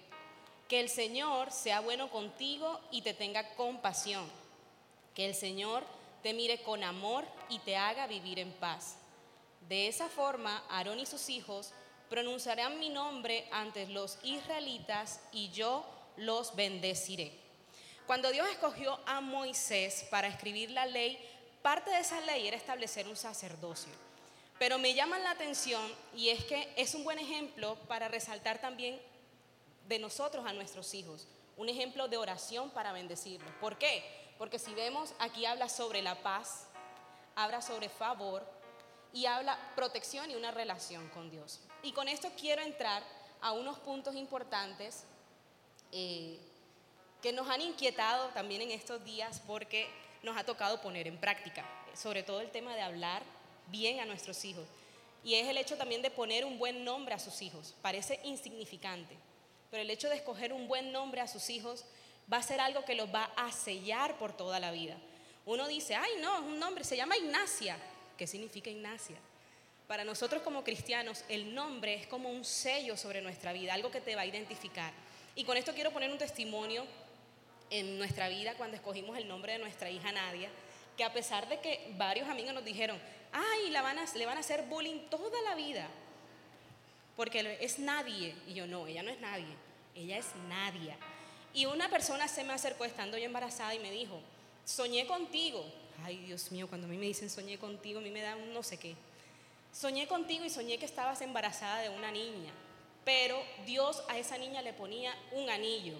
Que 0.69 0.81
el 0.81 0.89
Señor 0.89 1.53
sea 1.53 1.81
bueno 1.81 2.11
contigo 2.11 2.81
y 2.91 3.03
te 3.03 3.13
tenga 3.13 3.55
compasión. 3.57 4.25
Que 5.15 5.27
el 5.27 5.35
Señor 5.35 5.85
te 6.23 6.33
mire 6.33 6.63
con 6.63 6.83
amor 6.83 7.27
y 7.51 7.59
te 7.59 7.77
haga 7.77 8.07
vivir 8.07 8.39
en 8.39 8.53
paz. 8.53 8.97
De 9.69 9.89
esa 9.89 10.09
forma, 10.09 10.65
Aarón 10.71 10.99
y 10.99 11.05
sus 11.05 11.29
hijos 11.29 11.73
pronunciarán 12.09 12.79
mi 12.79 12.89
nombre 12.89 13.47
ante 13.53 13.87
los 13.87 14.19
israelitas 14.23 15.21
y 15.33 15.51
yo 15.51 15.85
los 16.17 16.55
bendeciré. 16.55 17.33
Cuando 18.07 18.31
Dios 18.31 18.49
escogió 18.51 18.99
a 19.07 19.21
Moisés 19.21 20.07
para 20.11 20.29
escribir 20.29 20.71
la 20.71 20.87
ley, 20.87 21.19
parte 21.63 21.91
de 21.91 22.01
esa 22.01 22.21
ley 22.21 22.49
era 22.49 22.57
establecer 22.57 23.09
un 23.09 23.17
sacerdocio. 23.17 23.93
Pero 24.59 24.79
me 24.79 24.95
llama 24.95 25.19
la 25.19 25.31
atención 25.31 25.83
y 26.15 26.29
es 26.29 26.45
que 26.45 26.73
es 26.77 26.95
un 26.95 27.05
buen 27.05 27.19
ejemplo 27.19 27.77
para 27.89 28.09
resaltar 28.09 28.61
también 28.61 29.01
de 29.89 29.99
nosotros 29.99 30.47
a 30.47 30.53
nuestros 30.53 30.95
hijos, 30.95 31.27
un 31.57 31.69
ejemplo 31.69 32.09
de 32.09 32.17
oración 32.17 32.71
para 32.71 32.93
bendecirlos. 32.93 33.51
¿Por 33.61 33.79
qué? 33.79 34.05
Porque 34.39 34.59
si 34.59 34.75
vemos, 34.75 35.15
aquí 35.19 35.47
habla 35.47 35.69
sobre 35.69 36.03
la 36.03 36.23
paz, 36.23 36.69
habla 37.35 37.63
sobre 37.63 37.89
favor 37.89 38.47
y 39.13 39.27
habla 39.27 39.59
protección 39.75 40.31
y 40.31 40.35
una 40.35 40.51
relación 40.51 41.09
con 41.11 41.31
Dios. 41.31 41.61
Y 41.83 41.93
con 41.93 42.09
esto 42.09 42.31
quiero 42.39 42.63
entrar 42.63 43.03
a 43.41 43.53
unos 43.53 43.79
puntos 43.79 44.15
importantes 44.15 45.05
eh, 45.91 46.39
que 47.21 47.33
nos 47.33 47.49
han 47.49 47.61
inquietado 47.61 48.29
también 48.29 48.63
en 48.63 48.71
estos 48.71 49.05
días 49.05 49.43
porque 49.47 49.89
nos 50.23 50.37
ha 50.37 50.45
tocado 50.45 50.81
poner 50.81 51.07
en 51.07 51.19
práctica, 51.19 51.65
sobre 51.95 52.23
todo 52.23 52.41
el 52.41 52.51
tema 52.51 52.75
de 52.75 52.83
hablar 52.83 53.23
bien 53.69 54.01
a 54.01 54.05
nuestros 54.05 54.45
hijos. 54.45 54.67
Y 55.25 55.35
es 55.35 55.49
el 55.49 55.57
hecho 55.57 55.77
también 55.77 56.03
de 56.03 56.11
poner 56.11 56.45
un 56.45 56.59
buen 56.59 56.85
nombre 56.85 57.15
a 57.15 57.19
sus 57.19 57.43
hijos. 57.43 57.75
Parece 57.83 58.21
insignificante, 58.25 59.17
pero 59.71 59.83
el 59.83 59.91
hecho 59.91 60.09
de 60.09 60.17
escoger 60.17 60.53
un 60.53 60.69
buen 60.69 60.93
nombre 60.93 61.21
a 61.21 61.29
sus 61.29 61.49
hijos 61.51 61.85
va 62.33 62.39
a 62.39 62.43
ser 62.43 62.61
algo 62.61 62.85
que 62.85 62.95
los 62.95 63.13
va 63.13 63.25
a 63.37 63.53
sellar 63.53 64.17
por 64.19 64.37
toda 64.37 64.61
la 64.61 64.71
vida. 64.71 64.97
Uno 65.45 65.67
dice, 65.69 65.95
ay 65.95 66.11
no, 66.21 66.35
es 66.37 66.43
un 66.43 66.59
nombre, 66.59 66.85
se 66.85 66.97
llama 66.97 67.17
Ignacia. 67.17 67.77
¿Qué 68.17 68.27
significa 68.27 68.71
Ignacia? 68.71 69.17
Para 69.87 70.05
nosotros 70.05 70.43
como 70.43 70.65
cristianos, 70.65 71.25
el 71.29 71.55
nombre 71.55 71.95
es 71.95 72.07
como 72.07 72.31
un 72.31 72.45
sello 72.45 72.97
sobre 72.97 73.21
nuestra 73.21 73.53
vida, 73.53 73.75
algo 73.75 73.91
que 73.91 74.01
te 74.01 74.15
va 74.15 74.23
a 74.23 74.27
identificar. 74.27 74.93
Y 75.35 75.45
con 75.45 75.57
esto 75.57 75.75
quiero 75.75 75.91
poner 75.91 76.11
un 76.11 76.19
testimonio 76.19 76.87
en 77.73 77.99
nuestra 77.99 78.29
vida 78.29 78.55
cuando 78.55 78.77
escogimos 78.77 79.17
el 79.17 79.27
nombre 79.27 79.55
de 79.55 79.59
nuestra 79.59 79.91
hija 79.91 80.13
Nadia, 80.13 80.51
que 80.97 81.05
a 81.05 81.13
pesar 81.13 81.49
de 81.49 81.59
que 81.59 81.93
varios 81.97 82.29
amigos 82.29 82.53
nos 82.53 82.65
dijeron, 82.65 83.01
ay, 83.33 83.71
la 83.71 83.81
van 83.81 83.99
a, 83.99 84.05
le 84.15 84.27
van 84.27 84.37
a 84.37 84.41
hacer 84.41 84.63
bullying 84.67 85.09
toda 85.09 85.41
la 85.43 85.55
vida, 85.55 85.89
porque 87.17 87.59
es 87.61 87.79
nadie. 87.79 88.37
Y 88.47 88.53
yo 88.53 88.67
no, 88.67 88.87
ella 88.87 89.03
no 89.03 89.11
es 89.11 89.21
nadie, 89.21 89.57
ella 89.95 90.19
es 90.19 90.27
Nadia. 90.49 90.97
Y 91.55 91.65
una 91.65 91.89
persona 91.89 92.29
se 92.29 92.45
me 92.45 92.53
acercó 92.53 92.85
estando 92.85 93.17
yo 93.17 93.25
embarazada 93.25 93.75
y 93.75 93.79
me 93.79 93.91
dijo, 93.91 94.21
soñé 94.67 95.07
contigo. 95.07 95.65
Ay, 96.05 96.19
Dios 96.19 96.53
mío, 96.53 96.69
cuando 96.69 96.87
a 96.87 96.91
mí 96.91 96.99
me 96.99 97.07
dicen 97.07 97.31
soñé 97.31 97.59
contigo, 97.59 98.01
a 98.01 98.03
mí 98.03 98.11
me 98.11 98.21
da 98.21 98.37
un 98.37 98.53
no 98.53 98.63
sé 98.63 98.79
qué. 98.79 98.95
Soñé 99.73 100.07
contigo 100.07 100.45
y 100.45 100.51
soñé 100.51 100.79
que 100.79 100.85
estabas 100.85 101.23
embarazada 101.23 101.81
de 101.81 101.89
una 101.89 102.11
niña, 102.11 102.53
pero 103.05 103.43
Dios 103.65 104.03
a 104.09 104.19
esa 104.19 104.37
niña 104.37 104.61
le 104.61 104.75
ponía 104.75 105.15
un 105.33 105.49
anillo, 105.49 105.95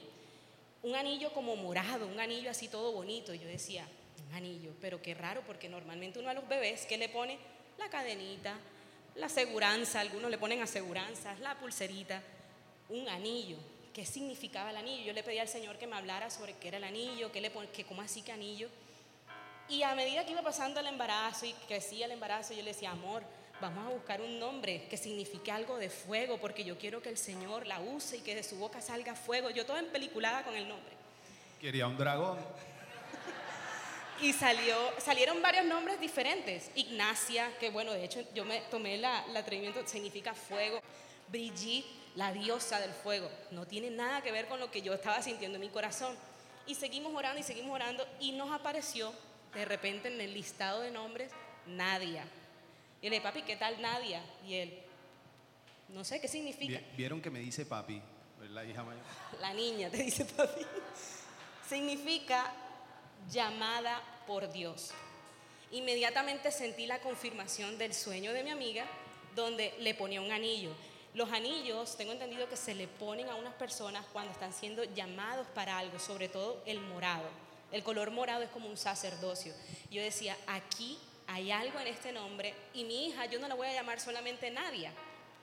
un 0.83 0.97
anillo 0.97 1.33
como 1.33 1.57
morado, 1.57 2.07
un 2.07 2.21
anillo 2.21 2.51
así 2.51 2.69
todo 2.69 2.93
bonito. 2.93 3.33
Y 3.35 3.39
yo 3.39 3.47
decía, 3.47 3.87
un 4.29 4.35
anillo, 4.35 4.73
pero 4.81 5.01
qué 5.01 5.15
raro, 5.15 5.43
porque 5.47 5.69
normalmente 5.69 6.19
uno 6.19 6.29
a 6.29 6.35
los 6.35 6.49
bebés, 6.49 6.87
¿qué 6.87 6.99
le 6.99 7.09
pone? 7.09 7.39
La 7.79 7.89
cadenita, 7.89 8.59
la 9.15 9.27
aseguranza, 9.27 10.01
algunos 10.01 10.31
le 10.31 10.39
ponen 10.39 10.63
aseguranzas, 10.63 11.39
la 11.41 11.59
pulserita, 11.59 12.23
un 12.89 13.09
anillo. 13.09 13.57
¿Qué 13.95 14.07
significaba 14.07 14.71
el 14.71 14.77
anillo? 14.77 15.05
Yo 15.05 15.13
le 15.13 15.23
pedí 15.23 15.39
al 15.39 15.49
Señor 15.49 15.77
que 15.79 15.87
me 15.87 15.97
hablara 15.97 16.31
sobre 16.31 16.55
qué 16.55 16.69
era 16.69 16.79
el 16.79 16.85
anillo, 16.85 17.31
qué 17.31 17.41
le 17.41 17.51
que 17.51 17.85
cómo 17.85 18.01
así 18.01 18.23
que 18.23 18.33
anillo. 18.33 18.69
Y 19.69 19.83
a 19.83 19.95
medida 19.95 20.25
que 20.25 20.33
iba 20.33 20.43
pasando 20.43 20.81
el 20.81 20.87
embarazo 20.87 21.47
y 21.47 21.53
crecía 21.69 22.07
el 22.07 22.13
embarazo, 22.13 22.55
yo 22.55 22.63
le 22.63 22.73
decía, 22.73 22.91
amor, 22.91 23.23
vamos 23.63 23.87
a 23.87 23.91
buscar 23.91 24.21
un 24.21 24.41
nombre 24.41 24.87
que 24.91 24.97
signifique 24.97 25.53
algo 25.53 25.79
de 25.79 25.89
fuego, 25.89 26.39
porque 26.39 26.65
yo 26.65 26.77
quiero 26.77 27.01
que 27.01 27.09
el 27.09 27.17
Señor 27.17 27.67
la 27.67 27.81
use 27.81 28.17
y 28.17 28.21
que 28.21 28.35
de 28.35 28.43
su 28.43 28.57
boca 28.57 28.81
salga 28.81 29.15
fuego. 29.15 29.51
Yo 29.51 29.65
toda 29.65 29.79
empeliculada 29.79 30.43
con 30.43 30.57
el 30.57 30.69
nombre. 30.69 30.93
Quería 31.61 31.87
un 31.87 31.97
dragón. 31.97 32.39
Y 34.21 34.33
salió, 34.33 34.77
salieron 34.99 35.41
varios 35.41 35.65
nombres 35.65 36.01
diferentes. 36.01 36.71
Ignacia, 36.75 37.51
que 37.59 37.71
bueno, 37.71 37.93
de 37.93 38.05
hecho 38.05 38.21
yo 38.35 38.45
me 38.45 38.61
tomé 38.63 38.99
la, 38.99 39.25
el 39.29 39.37
atrevimiento, 39.37 39.87
significa 39.87 40.35
fuego. 40.35 40.81
Brigitte, 41.29 41.87
la 42.17 42.33
diosa 42.33 42.81
del 42.81 42.93
fuego. 42.93 43.31
No 43.53 43.67
tiene 43.67 43.91
nada 43.91 44.23
que 44.23 44.33
ver 44.33 44.47
con 44.47 44.59
lo 44.59 44.71
que 44.73 44.83
yo 44.83 44.93
estaba 44.93 45.23
sintiendo 45.23 45.57
en 45.57 45.63
mi 45.63 45.69
corazón. 45.69 46.17
Y 46.67 46.75
seguimos 46.75 47.15
orando 47.15 47.41
y 47.41 47.45
seguimos 47.45 47.75
orando 47.75 48.07
y 48.19 48.33
nos 48.33 48.51
apareció 48.51 49.13
de 49.55 49.65
repente 49.65 50.09
en 50.09 50.21
el 50.21 50.35
listado 50.35 50.81
de 50.81 50.91
nombres 50.91 51.31
Nadia. 51.67 52.25
Y 53.03 53.11
le 53.11 53.17
dije, 53.17 53.23
papi, 53.23 53.43
¿qué 53.43 53.57
tal 53.57 53.83
Nadia? 53.83 54.23
Y 54.47 54.55
él, 54.55 54.79
no 55.89 56.05
sé 56.05 56.21
qué 56.21 56.29
significa. 56.29 56.81
Vieron 56.97 57.21
que 57.21 57.31
me 57.31 57.41
dice 57.41 57.67
papi, 57.67 58.01
la 58.51 58.65
hija 58.65 58.85
mayor. 58.85 59.03
La 59.41 59.53
niña 59.53 59.91
te 59.91 59.99
dice 59.99 60.25
papi. 60.25 60.63
significa 61.69 62.53
llamada 63.29 64.01
por 64.27 64.51
Dios. 64.53 64.93
Inmediatamente 65.73 66.53
sentí 66.53 66.87
la 66.87 67.01
confirmación 67.01 67.77
del 67.77 67.93
sueño 67.93 68.33
de 68.33 68.45
mi 68.45 68.51
amiga 68.51 68.87
donde 69.35 69.75
le 69.81 69.95
ponía 69.95 70.21
un 70.21 70.31
anillo. 70.31 70.71
Los 71.15 71.31
anillos, 71.31 71.97
tengo 71.97 72.13
entendido 72.13 72.49
que 72.49 72.57
se 72.57 72.75
le 72.75 72.87
ponen 72.87 73.29
a 73.29 73.35
unas 73.35 73.55
personas 73.55 74.07
cuando 74.13 74.33
están 74.33 74.53
siendo 74.53 74.85
llamados 74.85 75.47
para 75.49 75.79
algo, 75.79 75.99
sobre 75.99 76.29
todo 76.29 76.63
el 76.67 76.81
morado. 76.81 77.29
El 77.71 77.83
color 77.83 78.11
morado 78.11 78.43
es 78.43 78.51
como 78.51 78.69
un 78.69 78.77
sacerdocio. 78.77 79.53
Yo 79.91 80.03
decía, 80.03 80.37
aquí 80.47 80.99
hay 81.33 81.51
algo 81.51 81.81
en 81.81 81.87
este 81.87 82.13
nombre 82.13 82.55
y 82.75 82.85
mi 82.85 83.07
hija 83.07 83.25
yo 83.25 83.39
no 83.39 83.49
la 83.49 83.55
voy 83.55 83.67
a 83.67 83.73
llamar 83.73 83.99
solamente 83.99 84.51
Nadia, 84.51 84.93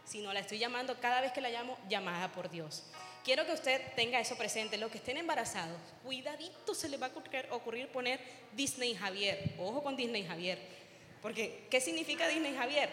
sino 0.06 0.32
la 0.32 0.40
estoy 0.40 0.60
llamando 0.60 1.00
cada 1.00 1.20
vez 1.20 1.32
que 1.32 1.42
la 1.42 1.50
llamo 1.50 1.80
llamada 1.90 2.32
por 2.32 2.50
Dios. 2.52 2.84
Quiero 3.24 3.44
que 3.44 3.54
usted 3.54 3.82
tenga 3.96 4.20
eso 4.20 4.38
presente. 4.38 4.78
Los 4.78 4.92
que 4.92 5.00
estén 5.00 5.18
embarazados, 5.18 5.78
cuidadito 6.04 6.76
se 6.76 6.90
les 6.90 7.02
va 7.02 7.08
a 7.08 7.56
ocurrir, 7.56 7.88
poner 7.90 8.20
Disney 8.54 8.96
Javier. 8.96 9.56
Ojo 9.58 9.82
con 9.82 9.96
Disney 9.96 10.24
Javier. 10.24 10.60
Porque, 11.24 11.68
¿qué 11.72 11.82
significa 11.82 12.28
Disney 12.28 12.56
Javier? 12.56 12.90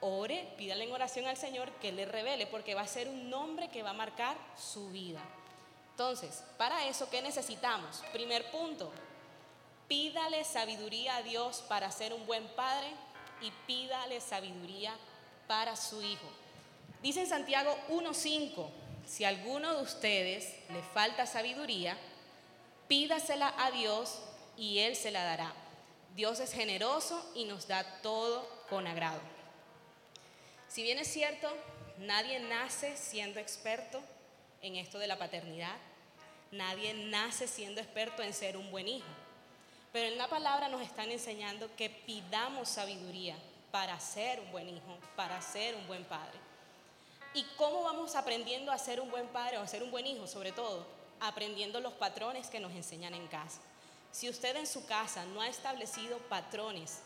Ore, 0.00 0.48
pídale 0.56 0.84
en 0.84 0.92
oración 0.92 1.26
al 1.26 1.36
Señor 1.36 1.70
que 1.80 1.92
le 1.92 2.06
revele, 2.06 2.46
porque 2.46 2.74
va 2.74 2.80
a 2.80 2.86
ser 2.86 3.08
un 3.08 3.28
nombre 3.30 3.68
que 3.68 3.82
va 3.82 3.90
a 3.90 3.94
marcar 3.94 4.36
su 4.56 4.90
vida. 4.90 5.22
Entonces, 5.90 6.42
para 6.58 6.86
eso, 6.88 7.08
¿qué 7.08 7.22
necesitamos? 7.22 8.02
Primer 8.12 8.50
punto, 8.50 8.90
pídale 9.88 10.44
sabiduría 10.44 11.16
a 11.16 11.22
Dios 11.22 11.64
para 11.68 11.90
ser 11.90 12.12
un 12.12 12.26
buen 12.26 12.46
padre 12.48 12.88
y 13.40 13.50
pídale 13.66 14.20
sabiduría 14.20 14.96
para 15.46 15.76
su 15.76 16.02
hijo. 16.02 16.28
Dice 17.02 17.20
en 17.20 17.28
Santiago 17.28 17.76
1.5, 17.90 18.66
si 19.06 19.24
a 19.24 19.28
alguno 19.28 19.74
de 19.74 19.82
ustedes 19.82 20.54
le 20.70 20.82
falta 20.82 21.26
sabiduría, 21.26 21.96
pídasela 22.88 23.54
a 23.58 23.70
Dios 23.70 24.20
y 24.56 24.78
Él 24.78 24.96
se 24.96 25.10
la 25.10 25.24
dará. 25.24 25.52
Dios 26.16 26.40
es 26.40 26.52
generoso 26.52 27.30
y 27.34 27.44
nos 27.44 27.66
da 27.66 28.00
todo 28.00 28.48
con 28.70 28.86
agrado. 28.86 29.20
Si 30.68 30.82
bien 30.82 30.98
es 30.98 31.08
cierto, 31.08 31.52
nadie 31.98 32.40
nace 32.40 32.96
siendo 32.96 33.40
experto 33.40 34.00
en 34.62 34.76
esto 34.76 34.98
de 34.98 35.06
la 35.06 35.18
paternidad, 35.18 35.76
nadie 36.52 36.94
nace 36.94 37.46
siendo 37.46 37.80
experto 37.80 38.22
en 38.22 38.32
ser 38.32 38.56
un 38.56 38.70
buen 38.70 38.88
hijo. 38.88 39.06
Pero 39.94 40.08
en 40.08 40.18
la 40.18 40.26
palabra 40.26 40.68
nos 40.68 40.82
están 40.82 41.12
enseñando 41.12 41.70
que 41.76 41.88
pidamos 41.88 42.68
sabiduría 42.68 43.36
para 43.70 44.00
ser 44.00 44.40
un 44.40 44.50
buen 44.50 44.68
hijo, 44.68 44.98
para 45.14 45.40
ser 45.40 45.76
un 45.76 45.86
buen 45.86 46.02
padre. 46.02 46.36
¿Y 47.32 47.44
cómo 47.56 47.84
vamos 47.84 48.16
aprendiendo 48.16 48.72
a 48.72 48.78
ser 48.78 49.00
un 49.00 49.08
buen 49.08 49.28
padre 49.28 49.56
o 49.56 49.60
a 49.60 49.68
ser 49.68 49.84
un 49.84 49.92
buen 49.92 50.04
hijo? 50.04 50.26
Sobre 50.26 50.50
todo, 50.50 50.84
aprendiendo 51.20 51.78
los 51.78 51.92
patrones 51.92 52.48
que 52.48 52.58
nos 52.58 52.72
enseñan 52.72 53.14
en 53.14 53.28
casa. 53.28 53.60
Si 54.10 54.28
usted 54.28 54.56
en 54.56 54.66
su 54.66 54.84
casa 54.84 55.24
no 55.26 55.40
ha 55.40 55.46
establecido 55.46 56.18
patrones 56.28 56.98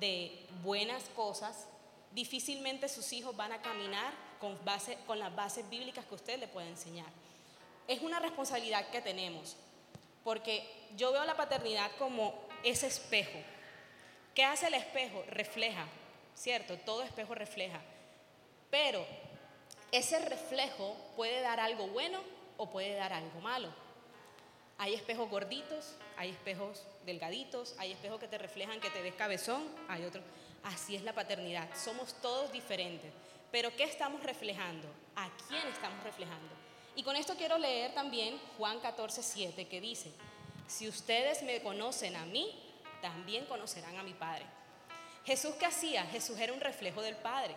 de 0.00 0.44
buenas 0.64 1.04
cosas, 1.14 1.68
difícilmente 2.10 2.88
sus 2.88 3.12
hijos 3.12 3.36
van 3.36 3.52
a 3.52 3.62
caminar 3.62 4.12
con, 4.40 4.58
base, 4.64 4.98
con 5.06 5.20
las 5.20 5.32
bases 5.36 5.70
bíblicas 5.70 6.04
que 6.06 6.16
usted 6.16 6.40
le 6.40 6.48
puede 6.48 6.70
enseñar. 6.70 7.06
Es 7.86 8.02
una 8.02 8.18
responsabilidad 8.18 8.90
que 8.90 9.00
tenemos, 9.00 9.54
porque 10.24 10.68
yo 10.96 11.12
veo 11.12 11.24
la 11.24 11.36
paternidad 11.36 11.90
como 11.98 12.34
ese 12.62 12.86
espejo. 12.86 13.38
¿Qué 14.34 14.44
hace 14.44 14.68
el 14.68 14.74
espejo? 14.74 15.24
Refleja, 15.28 15.86
¿cierto? 16.34 16.78
Todo 16.78 17.02
espejo 17.02 17.34
refleja. 17.34 17.80
Pero 18.70 19.04
ese 19.90 20.18
reflejo 20.20 20.96
puede 21.16 21.40
dar 21.40 21.60
algo 21.60 21.86
bueno 21.88 22.20
o 22.56 22.70
puede 22.70 22.94
dar 22.94 23.12
algo 23.12 23.40
malo. 23.40 23.68
Hay 24.78 24.94
espejos 24.94 25.28
gorditos, 25.28 25.94
hay 26.16 26.30
espejos 26.30 26.82
delgaditos, 27.04 27.74
hay 27.78 27.92
espejos 27.92 28.18
que 28.18 28.28
te 28.28 28.38
reflejan 28.38 28.80
que 28.80 28.90
te 28.90 29.02
ves 29.02 29.14
cabezón, 29.14 29.68
hay 29.88 30.04
otros. 30.04 30.24
Así 30.64 30.96
es 30.96 31.02
la 31.02 31.12
paternidad. 31.12 31.68
Somos 31.76 32.14
todos 32.20 32.50
diferentes. 32.52 33.12
Pero 33.50 33.74
¿qué 33.76 33.84
estamos 33.84 34.22
reflejando? 34.22 34.88
¿A 35.14 35.28
quién 35.48 35.66
estamos 35.68 36.02
reflejando? 36.02 36.61
Y 36.94 37.02
con 37.02 37.16
esto 37.16 37.34
quiero 37.36 37.58
leer 37.58 37.94
también 37.94 38.38
Juan 38.58 38.80
14, 38.80 39.22
7, 39.22 39.66
que 39.66 39.80
dice, 39.80 40.12
si 40.66 40.88
ustedes 40.88 41.42
me 41.42 41.62
conocen 41.62 42.16
a 42.16 42.26
mí, 42.26 42.54
también 43.00 43.46
conocerán 43.46 43.96
a 43.98 44.02
mi 44.02 44.12
Padre. 44.12 44.44
Jesús 45.24 45.54
qué 45.58 45.66
hacía? 45.66 46.04
Jesús 46.06 46.38
era 46.38 46.52
un 46.52 46.60
reflejo 46.60 47.00
del 47.00 47.16
Padre. 47.16 47.54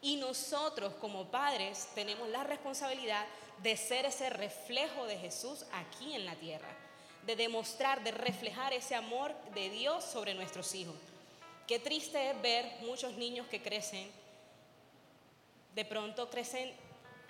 Y 0.00 0.16
nosotros 0.16 0.94
como 1.00 1.30
padres 1.30 1.88
tenemos 1.94 2.28
la 2.28 2.44
responsabilidad 2.44 3.24
de 3.62 3.76
ser 3.76 4.04
ese 4.04 4.28
reflejo 4.28 5.06
de 5.06 5.18
Jesús 5.18 5.64
aquí 5.72 6.14
en 6.14 6.26
la 6.26 6.34
tierra, 6.34 6.68
de 7.24 7.36
demostrar, 7.36 8.02
de 8.04 8.10
reflejar 8.10 8.74
ese 8.74 8.94
amor 8.94 9.34
de 9.54 9.70
Dios 9.70 10.04
sobre 10.04 10.34
nuestros 10.34 10.74
hijos. 10.74 10.96
Qué 11.66 11.78
triste 11.78 12.30
es 12.30 12.42
ver 12.42 12.70
muchos 12.80 13.14
niños 13.14 13.46
que 13.46 13.62
crecen, 13.62 14.10
de 15.74 15.84
pronto 15.86 16.28
crecen 16.28 16.74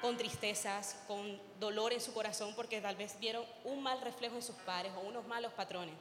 con 0.05 0.19
tristezas, 0.19 0.97
con 1.09 1.41
dolor 1.59 1.95
en 1.95 2.01
su 2.03 2.13
corazón 2.13 2.53
porque 2.55 2.79
tal 2.83 2.95
vez 2.95 3.19
vieron 3.21 3.43
un 3.65 3.83
mal 3.83 4.03
reflejo 4.03 4.37
en 4.37 4.43
sus 4.43 4.55
padres 4.57 4.93
o 4.99 5.01
unos 5.01 5.27
malos 5.27 5.51
patrones. 5.55 5.95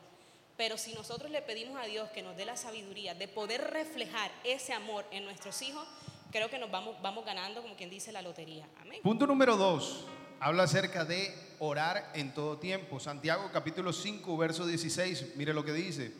Pero 0.57 0.77
si 0.77 0.93
nosotros 0.93 1.31
le 1.31 1.41
pedimos 1.41 1.81
a 1.81 1.85
Dios 1.85 2.09
que 2.09 2.21
nos 2.21 2.35
dé 2.35 2.43
la 2.43 2.57
sabiduría 2.57 3.15
de 3.15 3.29
poder 3.29 3.61
reflejar 3.71 4.29
ese 4.43 4.73
amor 4.73 5.05
en 5.11 5.23
nuestros 5.23 5.61
hijos, 5.61 5.87
creo 6.33 6.49
que 6.49 6.59
nos 6.59 6.69
vamos, 6.69 7.01
vamos 7.01 7.23
ganando, 7.23 7.61
como 7.61 7.77
quien 7.77 7.89
dice, 7.89 8.11
la 8.11 8.21
lotería. 8.21 8.67
Amén. 8.81 8.99
Punto 9.01 9.25
número 9.25 9.55
dos. 9.55 10.03
Habla 10.41 10.63
acerca 10.63 11.05
de 11.05 11.33
orar 11.59 12.11
en 12.13 12.33
todo 12.33 12.57
tiempo. 12.57 12.99
Santiago 12.99 13.51
capítulo 13.53 13.93
5, 13.93 14.35
verso 14.35 14.65
16. 14.65 15.37
Mire 15.37 15.53
lo 15.53 15.63
que 15.63 15.71
dice. 15.71 16.13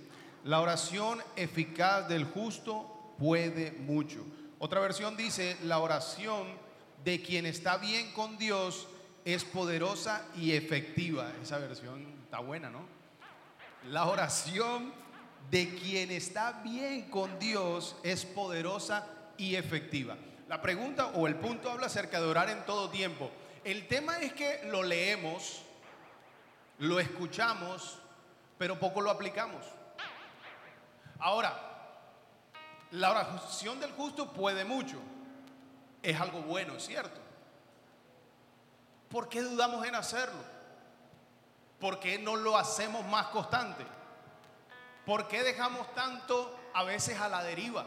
La 0.46 0.62
oración 0.62 1.22
eficaz 1.36 2.08
del 2.08 2.24
justo 2.24 3.14
puede 3.20 3.74
mucho. 3.74 4.26
Otra 4.58 4.80
versión 4.80 5.18
dice, 5.18 5.58
la 5.64 5.80
oración 5.80 6.63
de 7.04 7.22
quien 7.22 7.46
está 7.46 7.78
bien 7.78 8.12
con 8.14 8.38
Dios 8.38 8.88
es 9.26 9.44
poderosa 9.44 10.26
y 10.36 10.52
efectiva. 10.52 11.32
Esa 11.42 11.58
versión 11.58 12.06
está 12.24 12.40
buena, 12.40 12.70
¿no? 12.70 12.86
La 13.90 14.06
oración 14.06 14.94
de 15.50 15.76
quien 15.76 16.12
está 16.12 16.62
bien 16.64 17.10
con 17.10 17.38
Dios 17.40 17.96
es 18.04 18.26
poderosa 18.26 19.08
y 19.38 19.56
efectiva. 19.56 20.16
La 20.48 20.62
pregunta 20.62 21.08
o 21.08 21.28
el 21.28 21.36
punto 21.36 21.70
habla 21.70 21.88
acerca 21.88 22.20
de 22.20 22.28
orar 22.28 22.50
en 22.50 22.66
todo 22.66 22.90
tiempo. 22.90 23.32
El 23.64 23.88
tema 23.88 24.20
es 24.20 24.34
que 24.34 24.62
lo 24.66 24.84
leemos, 24.84 25.64
lo 26.80 27.00
escuchamos, 27.00 28.00
pero 28.58 28.80
poco 28.80 29.02
lo 29.02 29.10
aplicamos. 29.10 29.66
Ahora, 31.20 31.58
la 32.92 33.12
oración 33.12 33.80
del 33.80 33.92
justo 33.92 34.32
puede 34.34 34.66
mucho. 34.66 34.98
Es 36.04 36.20
algo 36.20 36.42
bueno, 36.42 36.80
¿cierto? 36.80 37.20
¿Por 39.10 39.30
qué 39.30 39.42
dudamos 39.42 39.86
en 39.88 39.96
hacerlo? 39.96 40.40
¿Por 41.80 42.00
qué 42.00 42.20
no 42.20 42.36
lo 42.36 42.58
hacemos 42.58 43.06
más 43.06 43.28
constante? 43.28 43.86
¿Por 45.06 45.28
qué 45.28 45.44
dejamos 45.44 45.94
tanto 45.94 46.60
a 46.74 46.84
veces 46.84 47.20
a 47.20 47.30
la 47.30 47.44
deriva? 47.44 47.86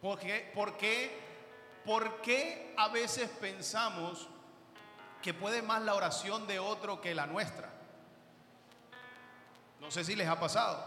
¿Por 0.00 0.18
qué, 0.18 0.50
por 0.54 0.76
qué, 0.76 1.18
por 1.84 2.20
qué 2.20 2.74
a 2.76 2.88
veces 2.88 3.28
pensamos 3.40 4.28
que 5.22 5.32
puede 5.32 5.62
más 5.62 5.82
la 5.82 5.94
oración 5.94 6.46
de 6.46 6.58
otro 6.58 7.00
que 7.00 7.14
la 7.14 7.26
nuestra? 7.26 7.70
No 9.80 9.90
sé 9.90 10.04
si 10.04 10.14
les 10.14 10.28
ha 10.28 10.38
pasado. 10.38 10.84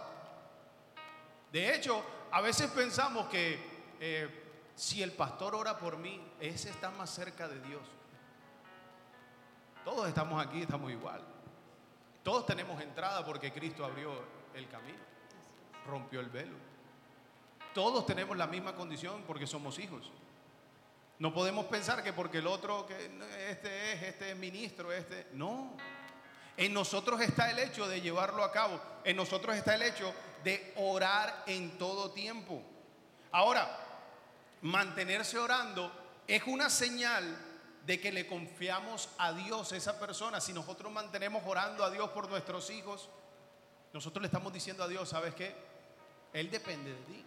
De 1.51 1.75
hecho, 1.75 2.03
a 2.31 2.41
veces 2.41 2.69
pensamos 2.71 3.27
que 3.27 3.95
eh, 3.99 4.46
si 4.77 5.01
el 5.01 5.11
pastor 5.11 5.55
ora 5.55 5.79
por 5.79 5.97
mí, 5.97 6.21
ese 6.39 6.69
está 6.69 6.91
más 6.91 7.09
cerca 7.09 7.47
de 7.47 7.59
Dios. 7.61 7.81
Todos 9.83 10.07
estamos 10.07 10.45
aquí, 10.45 10.61
estamos 10.61 10.91
igual. 10.91 11.19
Todos 12.21 12.45
tenemos 12.45 12.79
entrada 12.79 13.25
porque 13.25 13.51
Cristo 13.51 13.83
abrió 13.83 14.11
el 14.53 14.67
camino, 14.69 14.99
rompió 15.87 16.19
el 16.19 16.29
velo. 16.29 16.55
Todos 17.73 18.05
tenemos 18.05 18.37
la 18.37 18.45
misma 18.45 18.75
condición 18.75 19.23
porque 19.25 19.47
somos 19.47 19.79
hijos. 19.79 20.11
No 21.17 21.33
podemos 21.33 21.65
pensar 21.65 22.03
que 22.03 22.13
porque 22.13 22.37
el 22.37 22.45
otro, 22.45 22.85
que 22.85 23.05
este 23.49 23.93
es, 23.93 24.03
este 24.03 24.31
es 24.31 24.37
ministro, 24.37 24.91
este, 24.91 25.27
no. 25.33 25.75
En 26.55 26.71
nosotros 26.71 27.19
está 27.21 27.49
el 27.49 27.57
hecho 27.57 27.87
de 27.87 27.99
llevarlo 27.99 28.43
a 28.43 28.51
cabo. 28.51 28.79
En 29.03 29.15
nosotros 29.15 29.55
está 29.55 29.73
el 29.73 29.81
hecho 29.81 30.13
de 30.43 30.71
orar 30.75 31.45
en 31.47 31.79
todo 31.79 32.11
tiempo. 32.11 32.61
Ahora, 33.31 33.86
mantenerse 34.61 35.37
orando 35.37 35.91
es 36.27 36.43
una 36.45 36.69
señal 36.69 37.37
de 37.85 38.01
que 38.01 38.11
le 38.11 38.27
confiamos 38.27 39.09
a 39.17 39.31
Dios 39.31 39.71
a 39.71 39.77
esa 39.77 39.99
persona. 39.99 40.41
Si 40.41 40.51
nosotros 40.51 40.91
mantenemos 40.91 41.43
orando 41.45 41.83
a 41.83 41.89
Dios 41.89 42.09
por 42.09 42.29
nuestros 42.29 42.69
hijos, 42.69 43.09
nosotros 43.93 44.21
le 44.21 44.27
estamos 44.27 44.51
diciendo 44.51 44.83
a 44.83 44.87
Dios, 44.87 45.07
¿sabes 45.07 45.33
qué? 45.33 45.55
Él 46.33 46.51
depende 46.51 46.91
de 46.91 47.01
ti. 47.03 47.25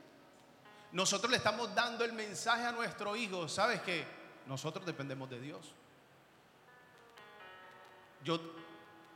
Nosotros 0.93 1.31
le 1.31 1.39
estamos 1.39 1.75
dando 1.75 2.05
el 2.05 2.13
mensaje 2.13 2.65
a 2.65 2.73
nuestro 2.73 3.17
hijo, 3.17 3.49
¿sabes 3.49 3.81
qué? 3.81 4.05
Nosotros 4.47 4.85
dependemos 4.85 5.31
de 5.31 5.41
Dios. 5.41 5.73
Yo 8.23 8.39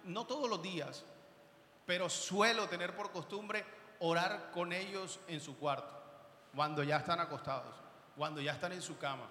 no 0.05 0.27
todos 0.27 0.49
los 0.49 0.63
días, 0.63 1.05
pero 1.85 2.09
suelo 2.09 2.69
tener 2.69 2.97
por 2.97 3.11
costumbre 3.11 3.65
orar 3.99 4.51
con 4.53 4.73
ellos 4.73 5.21
en 5.29 5.41
su 5.41 5.57
cuarto, 5.59 5.95
cuando 6.55 6.83
ya 6.83 6.99
están 6.99 7.21
acostados, 7.21 7.75
cuando 8.17 8.41
ya 8.41 8.53
están 8.53 8.73
en 8.73 8.83
su 8.83 8.99
cama. 8.99 9.29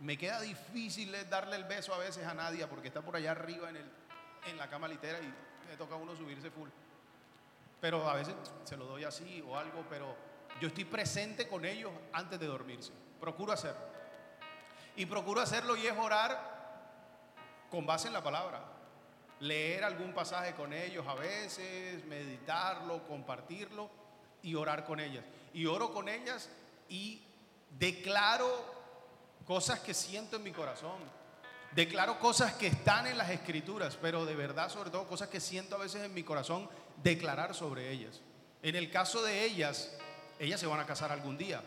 Me 0.00 0.18
queda 0.18 0.40
difícil 0.40 1.14
darle 1.30 1.56
el 1.56 1.64
beso 1.64 1.94
a 1.94 1.98
veces 1.98 2.26
a 2.26 2.34
Nadia 2.34 2.68
porque 2.68 2.88
está 2.88 3.02
por 3.02 3.16
allá 3.16 3.30
arriba 3.30 3.70
en, 3.70 3.76
el, 3.76 3.90
en 4.46 4.56
la 4.56 4.68
cama 4.68 4.88
litera 4.88 5.18
y 5.20 5.32
me 5.68 5.76
toca 5.76 5.94
a 5.94 5.98
uno 5.98 6.14
subirse 6.14 6.50
full. 6.50 6.68
Pero 7.80 8.08
a 8.08 8.14
veces 8.14 8.34
se 8.64 8.76
lo 8.76 8.86
doy 8.86 9.04
así 9.04 9.42
o 9.46 9.56
algo, 9.56 9.84
pero 9.88 10.14
yo 10.60 10.68
estoy 10.68 10.84
presente 10.84 11.48
con 11.48 11.64
ellos 11.64 11.92
antes 12.12 12.38
de 12.38 12.46
dormirse. 12.46 12.92
Procuro 13.20 13.52
hacerlo. 13.52 13.82
Y 14.96 15.06
procuro 15.06 15.40
hacerlo 15.40 15.76
y 15.76 15.86
es 15.86 15.96
orar 15.96 16.56
con 17.70 17.86
base 17.86 18.08
en 18.08 18.14
la 18.14 18.22
palabra. 18.22 18.62
Leer 19.40 19.84
algún 19.84 20.14
pasaje 20.14 20.54
con 20.54 20.72
ellos 20.72 21.06
a 21.06 21.14
veces, 21.14 22.04
meditarlo, 22.06 23.06
compartirlo 23.06 23.90
y 24.42 24.54
orar 24.54 24.84
con 24.84 25.00
ellas. 25.00 25.24
Y 25.52 25.66
oro 25.66 25.92
con 25.92 26.08
ellas 26.08 26.48
y 26.88 27.25
declaro 27.78 28.76
cosas 29.46 29.80
que 29.80 29.94
siento 29.94 30.36
en 30.36 30.42
mi 30.42 30.52
corazón. 30.52 30.98
Declaro 31.72 32.18
cosas 32.18 32.54
que 32.54 32.68
están 32.68 33.06
en 33.06 33.18
las 33.18 33.30
escrituras, 33.30 33.98
pero 34.00 34.24
de 34.24 34.34
verdad, 34.34 34.70
sobre 34.70 34.90
todo, 34.90 35.06
cosas 35.06 35.28
que 35.28 35.40
siento 35.40 35.76
a 35.76 35.78
veces 35.78 36.02
en 36.02 36.14
mi 36.14 36.22
corazón, 36.22 36.68
declarar 37.02 37.54
sobre 37.54 37.90
ellas. 37.90 38.22
En 38.62 38.76
el 38.76 38.90
caso 38.90 39.22
de 39.22 39.44
ellas, 39.44 39.92
ellas 40.38 40.58
se 40.58 40.66
van 40.66 40.80
a 40.80 40.86
casar 40.86 41.12
algún 41.12 41.36
día. 41.36 41.62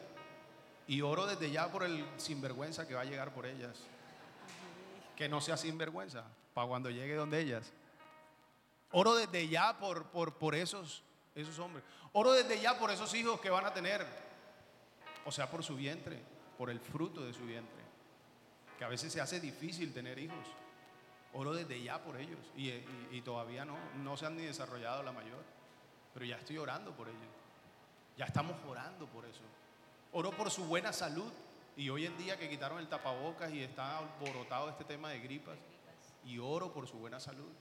Y 0.88 1.02
oro 1.02 1.28
desde 1.28 1.52
ya 1.52 1.72
por 1.72 1.84
el 1.84 2.04
sinvergüenza 2.18 2.88
que 2.88 2.96
va 2.96 3.02
a 3.02 3.06
llegar 3.06 3.32
por 3.32 3.46
ellas. 3.46 3.78
Que 5.16 5.30
no 5.30 5.42
sea 5.42 5.58
sinvergüenza, 5.58 6.24
para 6.56 6.68
cuando 6.68 6.90
llegue 6.90 7.14
donde 7.14 7.40
ellas. 7.40 7.72
Oro 8.92 9.14
desde 9.14 9.48
ya 9.48 9.78
por, 9.78 10.06
por, 10.08 10.40
por 10.40 10.56
esos, 10.56 11.04
esos 11.36 11.60
hombres. 11.60 11.86
Oro 12.14 12.32
desde 12.32 12.60
ya 12.60 12.80
por 12.80 12.90
esos 12.90 13.14
hijos 13.14 13.40
que 13.40 13.52
van 13.52 13.66
a 13.66 13.74
tener. 13.74 14.04
O 15.26 15.32
sea, 15.32 15.50
por 15.50 15.64
su 15.64 15.76
vientre 15.76 16.22
por 16.60 16.70
el 16.70 16.82
fruto 16.82 17.22
de 17.22 17.34
su 17.34 17.46
vientre. 17.46 17.82
Que 18.78 18.84
a 18.84 18.90
veces 18.90 19.14
se 19.14 19.22
hace 19.22 19.40
difícil 19.40 19.94
tener 19.94 20.20
hijos. 20.20 20.46
Oro 21.34 21.54
desde 21.54 21.82
ya 21.82 22.04
por 22.04 22.18
ellos. 22.18 22.40
Y, 22.58 23.22
todavía 23.22 23.64
no, 23.64 23.78
no 24.04 24.18
se 24.18 24.26
han 24.26 24.36
ni 24.36 24.44
desarrollado 24.44 25.02
la 25.02 25.14
mayor. 25.14 25.42
Pero 26.14 26.26
ya 26.26 26.36
estoy 26.36 26.58
orando 26.58 26.92
por 26.92 27.08
ellos. 27.08 27.32
Ya 28.18 28.26
estamos 28.26 28.58
orando 28.68 29.08
por 29.08 29.24
eso. 29.24 29.40
Oro 30.12 30.32
por 30.32 30.52
su 30.52 30.66
buena 30.66 30.92
salud. 30.92 31.32
Y 31.78 31.90
hoy 31.90 32.06
en 32.06 32.18
día 32.18 32.38
que 32.38 32.50
quitaron 32.50 32.80
el 32.80 32.90
tapabocas 32.90 33.54
y 33.54 33.64
está 33.64 34.00
alborotado 34.00 34.70
este 34.70 34.84
tema 34.84 35.12
de 35.12 35.22
gripas. 35.22 35.58
Y 36.26 36.40
oro 36.40 36.74
por 36.74 36.90
su 36.90 36.98
buena 36.98 37.22
salud. 37.22 37.54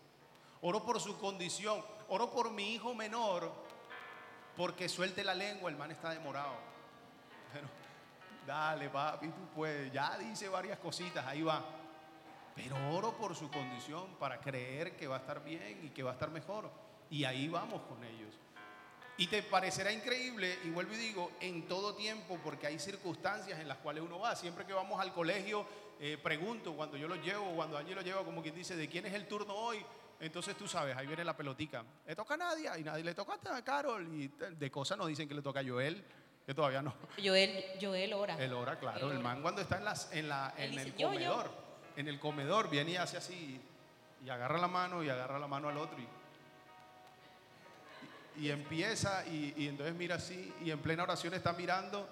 Oro 0.60 0.84
por 0.84 0.98
su 0.98 1.16
condición. 1.20 1.80
Oro 2.08 2.32
por 2.32 2.50
mi 2.50 2.74
hijo 2.74 2.96
menor. 2.96 3.52
Porque 4.56 4.88
suelte 4.88 5.22
la 5.22 5.36
lengua, 5.36 5.70
el 5.70 5.76
man 5.76 5.92
está 5.92 6.10
demorado. 6.10 6.77
Pero 7.52 7.68
dale 8.46 8.88
papi, 8.88 9.28
tú 9.28 9.48
puedes, 9.54 9.92
ya 9.92 10.16
dice 10.18 10.48
varias 10.48 10.78
cositas, 10.78 11.24
ahí 11.26 11.42
va. 11.42 11.64
Pero 12.54 12.76
oro 12.90 13.12
por 13.16 13.36
su 13.36 13.50
condición 13.50 14.16
para 14.18 14.40
creer 14.40 14.96
que 14.96 15.06
va 15.06 15.16
a 15.16 15.18
estar 15.20 15.44
bien 15.44 15.80
y 15.84 15.90
que 15.90 16.02
va 16.02 16.10
a 16.10 16.14
estar 16.14 16.30
mejor. 16.30 16.70
Y 17.10 17.24
ahí 17.24 17.48
vamos 17.48 17.82
con 17.82 18.02
ellos. 18.02 18.34
Y 19.16 19.26
te 19.26 19.42
parecerá 19.42 19.92
increíble, 19.92 20.58
y 20.64 20.70
vuelvo 20.70 20.94
y 20.94 20.96
digo, 20.96 21.32
en 21.40 21.66
todo 21.66 21.94
tiempo, 21.96 22.38
porque 22.42 22.68
hay 22.68 22.78
circunstancias 22.78 23.58
en 23.58 23.66
las 23.66 23.78
cuales 23.78 24.04
uno 24.04 24.20
va. 24.20 24.36
Siempre 24.36 24.64
que 24.64 24.72
vamos 24.72 25.00
al 25.00 25.12
colegio, 25.12 25.66
eh, 25.98 26.16
pregunto 26.22 26.74
cuando 26.74 26.96
yo 26.96 27.08
lo 27.08 27.16
llevo, 27.16 27.52
cuando 27.56 27.76
allí 27.76 27.94
lo 27.94 28.02
llevo, 28.02 28.24
como 28.24 28.42
quien 28.42 28.54
dice, 28.54 28.76
¿de 28.76 28.88
quién 28.88 29.06
es 29.06 29.14
el 29.14 29.26
turno 29.26 29.54
hoy? 29.54 29.84
Entonces 30.20 30.56
tú 30.56 30.68
sabes, 30.68 30.96
ahí 30.96 31.06
viene 31.06 31.24
la 31.24 31.36
pelotica. 31.36 31.84
Le 32.06 32.14
toca 32.14 32.34
a 32.34 32.36
nadie, 32.36 32.70
y 32.78 32.84
nadie 32.84 33.02
le 33.02 33.14
toca 33.14 33.38
a 33.52 33.64
Carol, 33.64 34.06
y 34.14 34.28
de 34.28 34.70
cosas 34.70 34.96
nos 34.96 35.08
dicen 35.08 35.28
que 35.28 35.34
le 35.34 35.42
toca 35.42 35.60
a 35.60 35.64
Joel, 35.64 36.04
que 36.48 36.54
todavía 36.54 36.80
no. 36.80 36.94
Joel, 37.22 37.62
Joel 37.78 38.14
ora. 38.14 38.42
El 38.42 38.54
ora, 38.54 38.78
claro. 38.78 39.12
El 39.12 39.18
man 39.18 39.42
cuando 39.42 39.60
está 39.60 39.76
en, 39.76 39.84
las, 39.84 40.10
en, 40.14 40.30
la, 40.30 40.54
en 40.56 40.78
el 40.78 40.94
comedor. 40.94 41.50
en 41.94 42.08
el 42.08 42.18
comedor, 42.18 42.70
viene 42.70 42.92
y 42.92 42.96
hace 42.96 43.18
así, 43.18 43.60
y 44.24 44.30
agarra 44.30 44.56
la 44.56 44.66
mano 44.66 45.04
y 45.04 45.10
agarra 45.10 45.38
la 45.38 45.46
mano 45.46 45.68
al 45.68 45.76
otro. 45.76 45.98
Y, 48.38 48.46
y 48.46 48.50
empieza, 48.50 49.26
y, 49.26 49.52
y 49.58 49.68
entonces 49.68 49.94
mira 49.94 50.14
así, 50.14 50.54
y 50.64 50.70
en 50.70 50.78
plena 50.78 51.02
oración 51.02 51.34
está 51.34 51.52
mirando, 51.52 52.08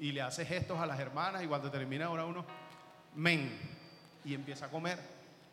y 0.00 0.12
le 0.12 0.22
hace 0.22 0.46
gestos 0.46 0.80
a 0.80 0.86
las 0.86 0.98
hermanas, 0.98 1.42
y 1.42 1.46
cuando 1.48 1.70
termina 1.70 2.06
ahora 2.06 2.24
uno, 2.24 2.46
men, 3.14 3.60
y 4.24 4.32
empieza 4.32 4.64
a 4.64 4.70
comer. 4.70 4.98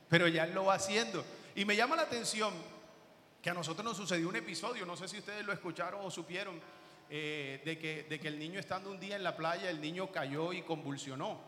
Pero 0.08 0.30
ya 0.30 0.46
él 0.46 0.54
lo 0.54 0.64
va 0.64 0.76
haciendo. 0.76 1.26
Y 1.56 1.66
me 1.66 1.76
llama 1.76 1.98
la 1.98 2.04
atención 2.04 2.54
que 3.42 3.50
a 3.50 3.54
nosotros 3.54 3.84
nos 3.84 3.98
sucedió 3.98 4.30
un 4.30 4.38
episodio, 4.38 4.86
no 4.86 4.96
sé 4.96 5.10
si 5.10 5.18
ustedes 5.18 5.46
lo 5.46 5.52
escucharon 5.52 6.00
o 6.06 6.10
supieron, 6.10 6.58
eh, 7.10 7.62
de, 7.64 7.78
que, 7.78 8.04
de 8.04 8.20
que 8.20 8.28
el 8.28 8.40
niño 8.40 8.60
estando 8.60 8.90
un 8.90 9.00
día 9.00 9.16
en 9.16 9.24
la 9.24 9.36
playa, 9.36 9.70
el 9.70 9.82
niño 9.82 10.12
cayó 10.12 10.54
y 10.54 10.62
convulsionó. 10.62 11.40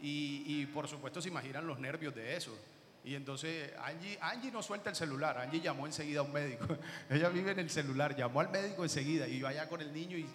Y, 0.00 0.44
y 0.46 0.66
por 0.66 0.88
supuesto 0.88 1.22
se 1.22 1.28
imaginan 1.28 1.66
los 1.66 1.78
nervios 1.78 2.14
de 2.14 2.36
eso. 2.36 2.56
Y 3.04 3.14
entonces 3.14 3.72
Angie, 3.78 4.18
Angie 4.20 4.50
no 4.50 4.62
suelta 4.62 4.88
el 4.88 4.96
celular, 4.96 5.38
Angie 5.38 5.60
llamó 5.60 5.86
enseguida 5.86 6.20
a 6.20 6.22
un 6.22 6.32
médico. 6.32 6.66
Ella 7.10 7.28
vive 7.28 7.52
en 7.52 7.58
el 7.58 7.70
celular, 7.70 8.16
llamó 8.16 8.40
al 8.40 8.48
médico 8.48 8.82
enseguida 8.82 9.28
y 9.28 9.38
yo 9.38 9.46
allá 9.46 9.68
con 9.68 9.82
el 9.82 9.92
niño 9.92 10.16
y 10.16 10.26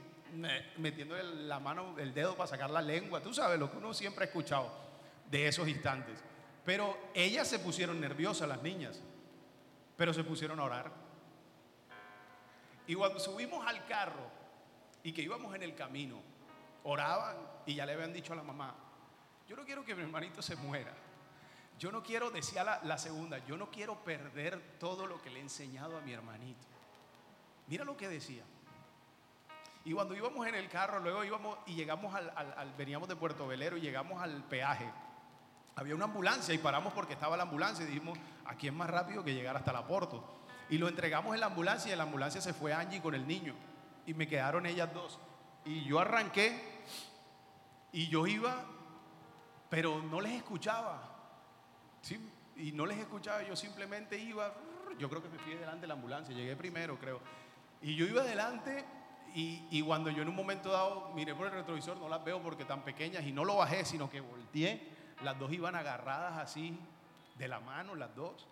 metiendo 0.77 1.15
la 1.17 1.59
mano, 1.59 1.97
el 1.97 2.13
dedo 2.13 2.35
para 2.35 2.47
sacar 2.47 2.69
la 2.69 2.81
lengua. 2.81 3.21
Tú 3.21 3.33
sabes 3.33 3.59
lo 3.59 3.71
que 3.71 3.77
uno 3.77 3.93
siempre 3.93 4.23
ha 4.23 4.27
escuchado 4.27 4.71
de 5.29 5.47
esos 5.47 5.67
instantes. 5.67 6.23
Pero 6.63 6.95
ellas 7.15 7.47
se 7.47 7.57
pusieron 7.57 7.99
nerviosas, 7.99 8.47
las 8.47 8.61
niñas, 8.61 9.01
pero 9.97 10.13
se 10.13 10.23
pusieron 10.23 10.59
a 10.59 10.63
orar. 10.63 10.91
Y 12.85 12.93
cuando 12.93 13.19
subimos 13.19 13.65
al 13.65 13.85
carro 13.87 14.38
y 15.03 15.11
que 15.11 15.21
íbamos 15.21 15.53
en 15.55 15.63
el 15.63 15.75
camino, 15.75 16.21
oraban 16.83 17.37
y 17.65 17.75
ya 17.75 17.85
le 17.85 17.93
habían 17.93 18.13
dicho 18.13 18.33
a 18.33 18.35
la 18.35 18.43
mamá, 18.43 18.75
yo 19.47 19.55
no 19.55 19.65
quiero 19.65 19.83
que 19.83 19.95
mi 19.95 20.03
hermanito 20.03 20.41
se 20.41 20.55
muera. 20.55 20.93
Yo 21.79 21.93
no 21.93 22.03
quiero, 22.03 22.29
decía 22.29 22.81
la, 22.83 22.97
segunda, 22.97 23.37
yo 23.45 23.55
no 23.55 23.71
quiero 23.71 24.03
perder 24.03 24.61
todo 24.79 25.07
lo 25.07 25.21
que 25.21 25.29
le 25.29 25.39
he 25.39 25.41
enseñado 25.41 25.97
a 25.97 26.01
mi 26.01 26.11
hermanito. 26.11 26.67
Mira 27.67 27.85
lo 27.85 27.95
que 27.95 28.09
decía. 28.09 28.43
Y 29.85 29.93
cuando 29.93 30.13
íbamos 30.13 30.45
en 30.45 30.55
el 30.55 30.67
carro, 30.67 30.99
luego 30.99 31.23
íbamos 31.23 31.57
y 31.65 31.75
llegamos 31.75 32.13
al, 32.13 32.73
veníamos 32.77 33.07
de 33.07 33.15
Puerto 33.15 33.47
Velero 33.47 33.77
y 33.77 33.81
llegamos 33.81 34.21
al 34.21 34.43
peaje. 34.43 34.91
Había 35.77 35.95
una 35.95 36.03
ambulancia 36.03 36.53
y 36.53 36.57
paramos 36.57 36.91
porque 36.91 37.13
estaba 37.13 37.37
la 37.37 37.43
ambulancia 37.43 37.85
y 37.85 37.87
dijimos, 37.87 38.19
aquí 38.45 38.67
es 38.67 38.73
más 38.73 38.89
rápido 38.89 39.23
que 39.23 39.33
llegar 39.33 39.55
hasta 39.55 39.71
la 39.71 39.87
Porto. 39.87 40.41
Y 40.69 40.77
lo 40.77 40.89
entregamos 40.89 41.33
en 41.33 41.39
la 41.39 41.45
ambulancia 41.45 41.89
y 41.89 41.91
en 41.93 41.99
la 41.99 42.03
ambulancia 42.03 42.41
se 42.41 42.53
fue 42.53 42.73
Angie 42.73 43.01
con 43.01 43.15
el 43.15 43.25
niño. 43.25 43.55
Y 44.09 44.15
me 44.15 44.27
quedaron 44.27 44.65
ellas 44.65 44.91
dos. 44.91 45.19
Y 45.65 45.83
yo 45.83 45.99
arranqué 45.99 46.59
y 47.91 48.07
yo 48.07 48.25
iba, 48.25 48.65
pero 49.69 50.01
no 50.01 50.19
les 50.19 50.31
escuchaba. 50.31 51.15
Y 52.55 52.71
no 52.71 52.87
les 52.87 52.97
escuchaba, 52.97 53.43
yo 53.43 53.55
simplemente 53.55 54.17
iba, 54.17 54.51
yo 54.97 55.11
creo 55.11 55.21
que 55.21 55.29
me 55.29 55.37
fui 55.37 55.53
delante 55.53 55.81
de 55.81 55.87
la 55.89 55.93
ambulancia, 55.93 56.33
llegué 56.33 56.55
primero 56.55 56.97
creo. 56.97 57.21
Y 57.83 57.95
yo 57.95 58.07
iba 58.07 58.23
adelante 58.23 58.83
y, 59.35 59.67
y, 59.69 59.83
cuando 59.83 60.09
yo 60.09 60.23
en 60.23 60.29
un 60.29 60.35
momento 60.35 60.71
dado 60.71 61.11
miré 61.13 61.35
por 61.35 61.45
el 61.45 61.53
retrovisor, 61.53 61.95
no 61.97 62.09
las 62.09 62.23
veo 62.23 62.41
porque 62.41 62.65
tan 62.65 62.81
pequeñas 62.83 63.23
y 63.27 63.31
no 63.31 63.45
lo 63.45 63.57
bajé, 63.57 63.85
sino 63.85 64.09
que 64.09 64.21
volteé, 64.21 64.89
las 65.21 65.37
dos 65.37 65.53
iban 65.53 65.75
agarradas 65.75 66.39
así 66.39 66.79
de 67.37 67.47
la 67.47 67.59
mano, 67.59 67.93
las 67.93 68.15
dos, 68.15 68.47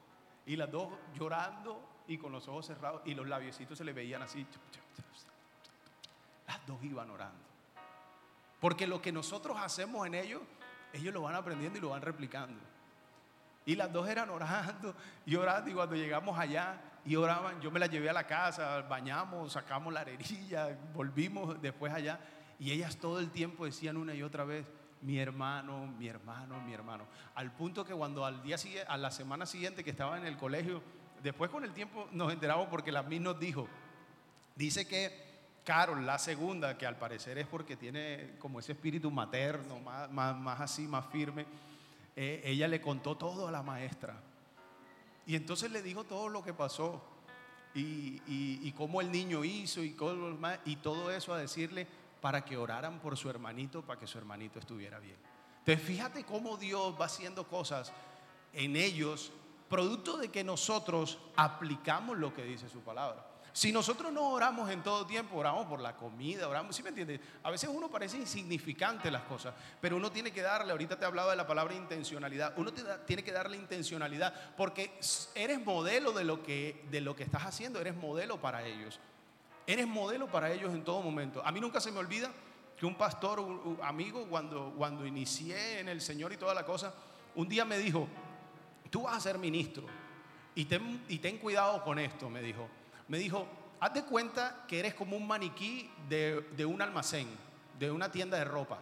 y 0.46 0.56
las 0.56 0.70
dos 0.70 0.90
llorando 1.16 1.82
y 2.08 2.20
con 2.20 2.32
los 2.32 2.48
ojos 2.48 2.68
cerrados 2.68 3.02
y 3.06 3.16
los 3.16 3.28
labiecitos 3.28 3.76
se 3.76 3.84
le 3.84 3.94
veían 3.94 4.22
así. 4.22 4.46
Las 6.48 6.66
dos 6.66 6.84
iban 6.84 7.10
orando. 7.10 7.48
Porque 8.60 8.88
lo 8.88 9.02
que 9.02 9.12
nosotros 9.12 9.58
hacemos 9.60 10.08
en 10.08 10.16
ellos, 10.16 10.42
ellos 10.94 11.14
lo 11.14 11.22
van 11.22 11.36
aprendiendo 11.36 11.78
y 11.78 11.82
lo 11.82 11.90
van 11.90 12.02
replicando. 12.02 12.60
Y 13.66 13.76
las 13.76 13.92
dos 13.92 14.08
eran 14.08 14.30
orando 14.30 14.96
y 15.26 15.36
orando. 15.36 15.70
Y 15.70 15.74
cuando 15.74 15.96
llegamos 15.96 16.40
allá 16.40 16.82
y 17.06 17.16
oraban, 17.16 17.60
yo 17.62 17.70
me 17.70 17.80
las 17.80 17.90
llevé 17.90 18.10
a 18.10 18.14
la 18.14 18.26
casa, 18.26 18.82
bañamos, 18.82 19.54
sacamos 19.54 19.94
la 19.94 20.02
arerilla, 20.02 20.78
volvimos 20.94 21.62
después 21.62 21.94
allá. 21.94 22.20
Y 22.60 22.72
ellas 22.72 22.98
todo 22.98 23.20
el 23.20 23.30
tiempo 23.30 23.66
decían 23.66 23.98
una 23.98 24.16
y 24.16 24.24
otra 24.24 24.46
vez, 24.46 24.72
mi 25.02 25.20
hermano, 25.20 25.86
mi 25.86 26.08
hermano, 26.08 26.60
mi 26.62 26.74
hermano. 26.74 27.06
Al 27.36 27.52
punto 27.52 27.86
que 27.86 27.94
cuando 27.94 28.26
al 28.26 28.42
día 28.42 28.58
siguiente, 28.58 28.90
a 28.90 28.98
la 28.98 29.12
semana 29.12 29.46
siguiente 29.46 29.84
que 29.84 29.92
estaba 29.92 30.18
en 30.18 30.26
el 30.26 30.38
colegio, 30.38 30.82
después 31.22 31.52
con 31.52 31.64
el 31.64 31.74
tiempo 31.74 32.08
nos 32.12 32.32
enteramos 32.32 32.68
porque 32.70 32.92
la 32.92 33.04
misma 33.04 33.32
nos 33.32 33.40
dijo, 33.40 33.68
dice 34.56 34.88
que 34.88 35.27
Carol, 35.68 36.06
la 36.06 36.18
segunda, 36.18 36.78
que 36.78 36.86
al 36.86 36.98
parecer 36.98 37.38
es 37.38 37.46
porque 37.46 37.76
tiene 37.76 38.36
como 38.40 38.60
ese 38.60 38.72
espíritu 38.72 39.12
materno, 39.12 39.80
más, 39.82 40.10
más, 40.10 40.34
más 40.38 40.62
así, 40.62 40.88
más 40.88 41.06
firme 41.08 41.46
eh, 42.20 42.42
ella 42.44 42.68
le 42.68 42.82
contó 42.82 43.16
todo 43.16 43.48
a 43.48 43.52
la 43.52 43.62
maestra. 43.62 44.20
Y 45.28 45.36
entonces 45.36 45.70
le 45.70 45.84
dijo 45.84 46.04
todo 46.04 46.30
lo 46.30 46.44
que 46.44 46.52
pasó 46.52 47.04
y, 47.76 48.20
y, 48.26 48.72
cómo 48.72 49.02
el 49.02 49.12
niño 49.12 49.44
hizo 49.44 49.84
y, 49.84 49.96
y 50.66 50.76
todo 50.78 51.12
eso 51.12 51.32
a 51.32 51.38
decirle 51.38 51.86
para 52.22 52.44
que 52.44 52.58
oraran 52.58 53.00
por 53.00 53.16
su 53.18 53.30
hermanito, 53.30 53.84
para 53.84 54.00
que 54.00 54.08
su 54.08 54.18
hermanito 54.18 54.58
estuviera 54.58 55.00
bien. 55.00 55.18
Entonces 55.60 55.86
fíjate 55.86 56.24
cómo 56.24 56.58
Dios 56.58 56.96
va 57.00 57.06
haciendo 57.06 57.48
cosas 57.48 57.94
en 58.52 58.76
ellos, 58.76 59.32
producto 59.70 60.18
de 60.18 60.30
que 60.30 60.44
nosotros 60.44 61.20
aplicamos 61.36 62.18
lo 62.18 62.34
que 62.34 62.46
dice 62.46 62.68
su 62.68 62.80
palabra. 62.80 63.27
Si 63.58 63.72
nosotros 63.72 64.14
no 64.14 64.30
oramos 64.30 64.70
en 64.70 64.84
todo 64.84 65.08
tiempo, 65.08 65.36
oramos 65.36 65.66
por 65.66 65.80
la 65.80 65.96
comida, 65.96 66.48
oramos, 66.48 66.76
¿sí 66.76 66.84
me 66.84 66.90
entiendes? 66.90 67.20
A 67.42 67.50
veces 67.50 67.68
uno 67.74 67.90
parece 67.90 68.16
insignificante 68.16 69.10
las 69.10 69.24
cosas, 69.24 69.56
pero 69.82 69.96
uno 69.96 70.12
tiene 70.12 70.30
que 70.30 70.44
darle, 70.44 70.74
ahorita 70.74 71.00
te 71.00 71.06
hablaba 71.06 71.32
de 71.32 71.38
la 71.38 71.48
palabra 71.48 71.74
intencionalidad, 71.74 72.54
uno 72.58 72.72
tiene 73.08 73.24
que 73.24 73.32
darle 73.32 73.58
intencionalidad 73.58 74.32
porque 74.56 75.00
eres 75.34 75.60
modelo 75.66 76.12
de 76.12 76.24
lo, 76.24 76.44
que, 76.44 76.86
de 76.92 77.02
lo 77.02 77.16
que 77.16 77.24
estás 77.24 77.48
haciendo, 77.48 77.82
eres 77.82 77.96
modelo 77.96 78.40
para 78.40 78.64
ellos. 78.64 79.00
Eres 79.66 79.88
modelo 79.88 80.28
para 80.28 80.52
ellos 80.52 80.72
en 80.72 80.84
todo 80.84 81.02
momento. 81.02 81.42
A 81.44 81.52
mí 81.52 81.60
nunca 81.60 81.82
se 81.82 81.92
me 81.92 81.98
olvida 81.98 82.32
que 82.78 82.86
un 82.86 82.94
pastor, 82.94 83.40
un 83.40 83.80
amigo, 83.82 84.28
cuando, 84.30 84.72
cuando 84.78 85.04
inicié 85.04 85.80
en 85.80 85.90
el 85.90 86.02
Señor 86.02 86.32
y 86.32 86.38
toda 86.38 86.54
la 86.54 86.64
cosa, 86.64 86.94
un 87.34 87.50
día 87.50 87.66
me 87.66 87.80
dijo, 87.80 88.08
tú 88.92 89.02
vas 89.02 89.18
a 89.18 89.20
ser 89.20 89.40
ministro 89.40 89.88
y 90.54 90.66
ten, 90.66 91.04
y 91.10 91.18
ten 91.18 91.40
cuidado 91.40 91.84
con 91.84 91.98
esto, 91.98 92.30
me 92.30 92.44
dijo 92.44 92.70
me 93.08 93.18
dijo, 93.18 93.48
haz 93.80 93.94
de 93.94 94.04
cuenta 94.04 94.66
que 94.68 94.80
eres 94.80 94.94
como 94.94 95.16
un 95.16 95.28
maniquí 95.28 95.90
de, 96.10 96.66
un 96.66 96.82
almacén, 96.82 97.28
de 97.80 97.92
una 97.92 98.12
tienda 98.12 98.38
de 98.38 98.46
ropa. 98.46 98.80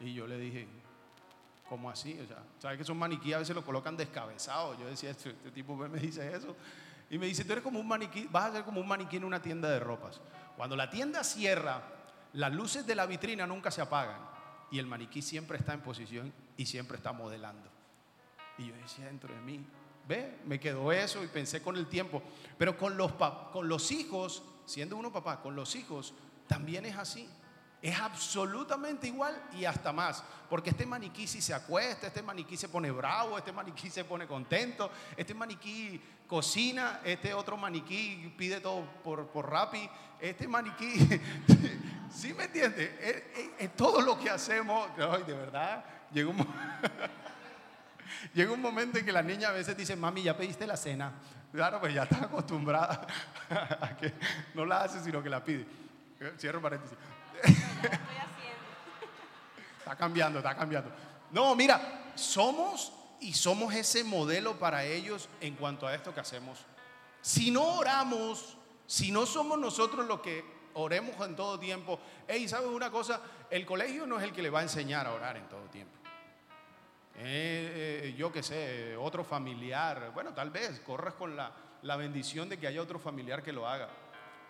Y 0.00 0.14
yo 0.14 0.26
le 0.26 0.38
dije, 0.38 0.66
¿cómo 1.68 1.90
así? 1.90 2.18
O 2.22 2.26
sea, 2.26 2.42
¿sabes 2.58 2.76
que 2.76 2.82
esos 2.82 2.96
maniquí 2.96 3.32
a 3.32 3.38
veces 3.38 3.54
lo 3.54 3.64
colocan 3.64 3.96
descabezado? 3.96 4.78
Yo 4.78 4.86
decía, 4.86 5.10
este, 5.10 5.30
este, 5.30 5.50
tipo 5.50 5.76
me 5.76 5.98
dice 5.98 6.34
eso. 6.34 6.56
Y 7.10 7.18
me 7.18 7.26
dice, 7.26 7.44
tú 7.44 7.52
eres 7.52 7.64
como 7.64 7.78
un 7.78 7.86
maniquí, 7.86 8.28
vas 8.30 8.46
a 8.46 8.52
ser 8.52 8.64
como 8.64 8.80
un 8.80 8.88
maniquí 8.88 9.16
en 9.16 9.24
una 9.24 9.40
tienda 9.40 9.68
de 9.68 9.78
ropas. 9.78 10.20
Cuando 10.56 10.74
la 10.74 10.90
tienda 10.90 11.22
cierra, 11.22 11.82
las 12.32 12.52
luces 12.52 12.86
de 12.86 12.94
la 12.94 13.06
vitrina 13.06 13.46
nunca 13.46 13.70
se 13.70 13.82
apagan 13.82 14.18
y 14.70 14.78
el 14.78 14.86
maniquí 14.86 15.22
siempre 15.22 15.58
está 15.58 15.74
en 15.74 15.80
posición 15.80 16.32
y 16.56 16.66
siempre 16.66 16.96
está 16.96 17.12
modelando. 17.12 17.70
Y 18.58 18.66
yo 18.68 18.74
decía 18.74 19.06
dentro 19.06 19.32
de 19.32 19.40
mí, 19.40 19.64
Ve, 20.06 20.38
me 20.44 20.60
quedó 20.60 20.92
eso 20.92 21.24
y 21.24 21.28
pensé 21.28 21.62
con 21.62 21.76
el 21.76 21.86
tiempo. 21.86 22.22
Pero 22.58 22.76
con 22.76 22.96
los, 22.96 23.12
con 23.52 23.68
los 23.68 23.90
hijos, 23.90 24.42
siendo 24.66 24.96
uno 24.96 25.12
papá, 25.12 25.40
con 25.40 25.56
los 25.56 25.74
hijos 25.74 26.14
también 26.46 26.84
es 26.84 26.96
así. 26.96 27.28
Es 27.80 27.98
absolutamente 28.00 29.08
igual 29.08 29.40
y 29.52 29.66
hasta 29.66 29.92
más. 29.92 30.24
Porque 30.48 30.70
este 30.70 30.86
maniquí 30.86 31.26
si 31.26 31.42
se 31.42 31.52
acuesta, 31.52 32.06
este 32.06 32.22
maniquí 32.22 32.56
se 32.56 32.68
pone 32.68 32.90
bravo, 32.90 33.36
este 33.36 33.52
maniquí 33.52 33.90
se 33.90 34.04
pone 34.04 34.26
contento, 34.26 34.90
este 35.16 35.34
maniquí 35.34 36.00
cocina, 36.26 37.00
este 37.04 37.34
otro 37.34 37.56
maniquí 37.56 38.32
pide 38.38 38.60
todo 38.60 38.86
por, 39.02 39.26
por 39.26 39.50
Rappi, 39.50 39.88
este 40.18 40.48
maniquí, 40.48 40.94
¿sí 42.10 42.32
me 42.32 42.44
entiende? 42.44 43.52
Es, 43.58 43.76
todo 43.76 44.00
lo 44.00 44.18
que 44.18 44.30
hacemos, 44.30 44.88
de 44.96 45.34
verdad, 45.34 45.84
llegó 46.10 46.30
un 46.30 46.38
Llega 48.32 48.52
un 48.52 48.60
momento 48.60 48.98
en 48.98 49.04
que 49.04 49.12
la 49.12 49.22
niña 49.22 49.48
a 49.48 49.52
veces 49.52 49.76
dice, 49.76 49.96
mami, 49.96 50.22
ya 50.22 50.36
pediste 50.36 50.66
la 50.66 50.76
cena. 50.76 51.12
Claro, 51.52 51.80
pues 51.80 51.94
ya 51.94 52.02
está 52.02 52.24
acostumbrada 52.24 53.06
a 53.80 53.96
que 53.96 54.12
no 54.54 54.64
la 54.64 54.82
hace, 54.82 55.00
sino 55.00 55.22
que 55.22 55.30
la 55.30 55.44
pide. 55.44 55.66
Cierro 56.38 56.60
paréntesis. 56.60 56.96
Está 59.78 59.96
cambiando, 59.96 60.38
está 60.38 60.56
cambiando. 60.56 60.90
No, 61.30 61.54
mira, 61.54 62.12
somos 62.14 62.90
y 63.20 63.34
somos 63.34 63.74
ese 63.74 64.02
modelo 64.02 64.58
para 64.58 64.82
ellos 64.84 65.28
en 65.42 65.56
cuanto 65.56 65.86
a 65.86 65.94
esto 65.94 66.14
que 66.14 66.20
hacemos. 66.20 66.58
Si 67.20 67.50
no 67.50 67.62
oramos, 67.62 68.56
si 68.86 69.12
no 69.12 69.26
somos 69.26 69.58
nosotros 69.58 70.06
los 70.06 70.20
que 70.20 70.42
oremos 70.72 71.14
en 71.26 71.36
todo 71.36 71.60
tiempo, 71.60 72.00
hey, 72.26 72.48
¿sabes 72.48 72.70
una 72.70 72.90
cosa? 72.90 73.20
El 73.50 73.66
colegio 73.66 74.06
no 74.06 74.16
es 74.18 74.24
el 74.24 74.32
que 74.32 74.40
le 74.40 74.48
va 74.48 74.60
a 74.60 74.62
enseñar 74.62 75.06
a 75.06 75.12
orar 75.12 75.36
en 75.36 75.48
todo 75.50 75.62
tiempo. 75.64 76.03
Eh, 77.16 78.14
yo 78.16 78.32
qué 78.32 78.42
sé, 78.42 78.96
otro 78.96 79.24
familiar, 79.24 80.10
bueno, 80.12 80.32
tal 80.34 80.50
vez 80.50 80.80
corras 80.80 81.14
con 81.14 81.36
la, 81.36 81.52
la 81.82 81.96
bendición 81.96 82.48
de 82.48 82.58
que 82.58 82.66
haya 82.66 82.82
otro 82.82 82.98
familiar 82.98 83.42
que 83.42 83.52
lo 83.52 83.68
haga, 83.68 83.88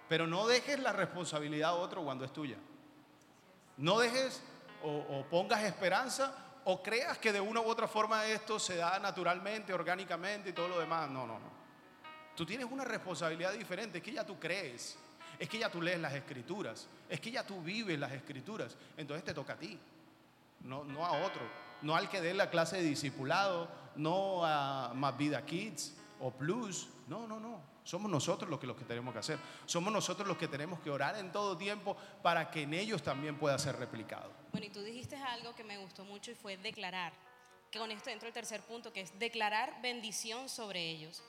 pero 0.08 0.26
no 0.26 0.46
dejes 0.46 0.78
la 0.78 0.92
responsabilidad 0.92 1.70
a 1.70 1.74
otro 1.74 2.02
cuando 2.02 2.24
es 2.24 2.32
tuya. 2.32 2.56
No 3.76 3.98
dejes 3.98 4.42
o, 4.82 5.24
pongas 5.30 5.62
esperanza 5.64 6.34
o 6.64 6.82
creas 6.82 7.18
que 7.18 7.32
de 7.32 7.40
una 7.40 7.60
u 7.60 7.64
otra 7.64 7.88
forma 7.88 8.26
esto 8.26 8.58
se 8.58 8.76
da 8.76 8.98
naturalmente, 8.98 9.72
orgánicamente 9.72 10.50
y 10.50 10.52
todo 10.52 10.68
lo 10.68 10.78
demás. 10.78 11.10
No, 11.10 11.26
no, 11.26 11.38
no. 11.38 11.52
Tú 12.36 12.44
tienes 12.46 12.66
una 12.70 12.84
responsabilidad 12.84 13.52
diferente, 13.52 13.98
es 13.98 14.04
que 14.04 14.12
ya 14.12 14.24
tú 14.24 14.38
crees, 14.38 14.96
es 15.38 15.48
que 15.48 15.58
ya 15.58 15.70
tú 15.70 15.80
lees 15.80 16.00
las 16.00 16.12
escrituras, 16.14 16.88
es 17.08 17.20
que 17.20 17.30
ya 17.30 17.44
tú 17.44 17.60
vives 17.62 17.98
las 17.98 18.12
escrituras, 18.12 18.76
entonces 18.96 19.24
te 19.24 19.32
toca 19.32 19.52
a 19.52 19.56
ti, 19.56 19.78
no, 20.62 20.84
no 20.84 21.06
a 21.06 21.12
otro, 21.24 21.42
no 21.84 21.94
al 21.94 22.08
que 22.08 22.20
dé 22.20 22.34
la 22.34 22.50
clase 22.50 22.78
de 22.78 22.82
discipulado, 22.82 23.68
no 23.96 24.44
a 24.44 24.92
Más 24.94 25.16
Vida 25.16 25.44
Kids 25.44 25.94
o 26.20 26.30
Plus, 26.30 26.88
no, 27.06 27.26
no, 27.28 27.38
no, 27.38 27.60
somos 27.84 28.10
nosotros 28.10 28.50
los 28.50 28.58
que, 28.58 28.66
los 28.66 28.76
que 28.76 28.84
tenemos 28.84 29.12
que 29.12 29.20
hacer. 29.20 29.38
Somos 29.66 29.92
nosotros 29.92 30.26
los 30.26 30.38
que 30.38 30.48
tenemos 30.48 30.80
que 30.80 30.90
orar 30.90 31.16
en 31.16 31.30
todo 31.30 31.56
tiempo 31.56 31.96
para 32.22 32.50
que 32.50 32.62
en 32.62 32.72
ellos 32.72 33.02
también 33.02 33.38
pueda 33.38 33.58
ser 33.58 33.76
replicado. 33.76 34.32
Bueno, 34.52 34.66
y 34.66 34.70
tú 34.70 34.82
dijiste 34.82 35.16
algo 35.16 35.54
que 35.54 35.64
me 35.64 35.76
gustó 35.76 36.04
mucho 36.04 36.30
y 36.30 36.34
fue 36.34 36.56
declarar. 36.56 37.12
Que 37.70 37.78
con 37.78 37.90
esto 37.90 38.08
entro 38.08 38.26
el 38.26 38.32
tercer 38.34 38.62
punto, 38.62 38.92
que 38.92 39.02
es 39.02 39.18
declarar 39.18 39.82
bendición 39.82 40.48
sobre 40.48 40.80
ellos. 40.80 41.22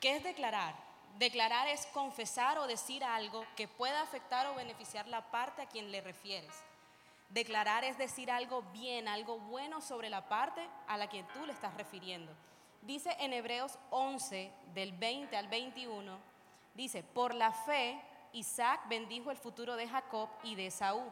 ¿Qué 0.00 0.16
es 0.16 0.22
declarar? 0.22 0.74
Declarar 1.18 1.68
es 1.68 1.86
confesar 1.86 2.58
o 2.58 2.66
decir 2.66 3.02
algo 3.02 3.46
que 3.56 3.66
pueda 3.66 4.02
afectar 4.02 4.46
o 4.48 4.56
beneficiar 4.56 5.08
la 5.08 5.30
parte 5.30 5.62
a 5.62 5.68
quien 5.68 5.90
le 5.90 6.02
refieres. 6.02 6.52
Declarar 7.28 7.84
es 7.84 7.98
decir 7.98 8.30
algo 8.30 8.62
bien, 8.72 9.08
algo 9.08 9.38
bueno 9.38 9.80
sobre 9.80 10.08
la 10.08 10.28
parte 10.28 10.68
a 10.86 10.96
la 10.96 11.08
que 11.08 11.24
tú 11.34 11.46
le 11.46 11.52
estás 11.52 11.74
refiriendo. 11.74 12.32
Dice 12.82 13.16
en 13.18 13.32
Hebreos 13.32 13.78
11, 13.90 14.52
del 14.74 14.92
20 14.92 15.36
al 15.36 15.48
21, 15.48 16.18
dice, 16.74 17.02
por 17.02 17.34
la 17.34 17.50
fe 17.52 18.00
Isaac 18.34 18.88
bendijo 18.88 19.30
el 19.30 19.36
futuro 19.36 19.76
de 19.76 19.88
Jacob 19.88 20.28
y 20.42 20.54
de 20.54 20.70
Saúl. 20.70 21.10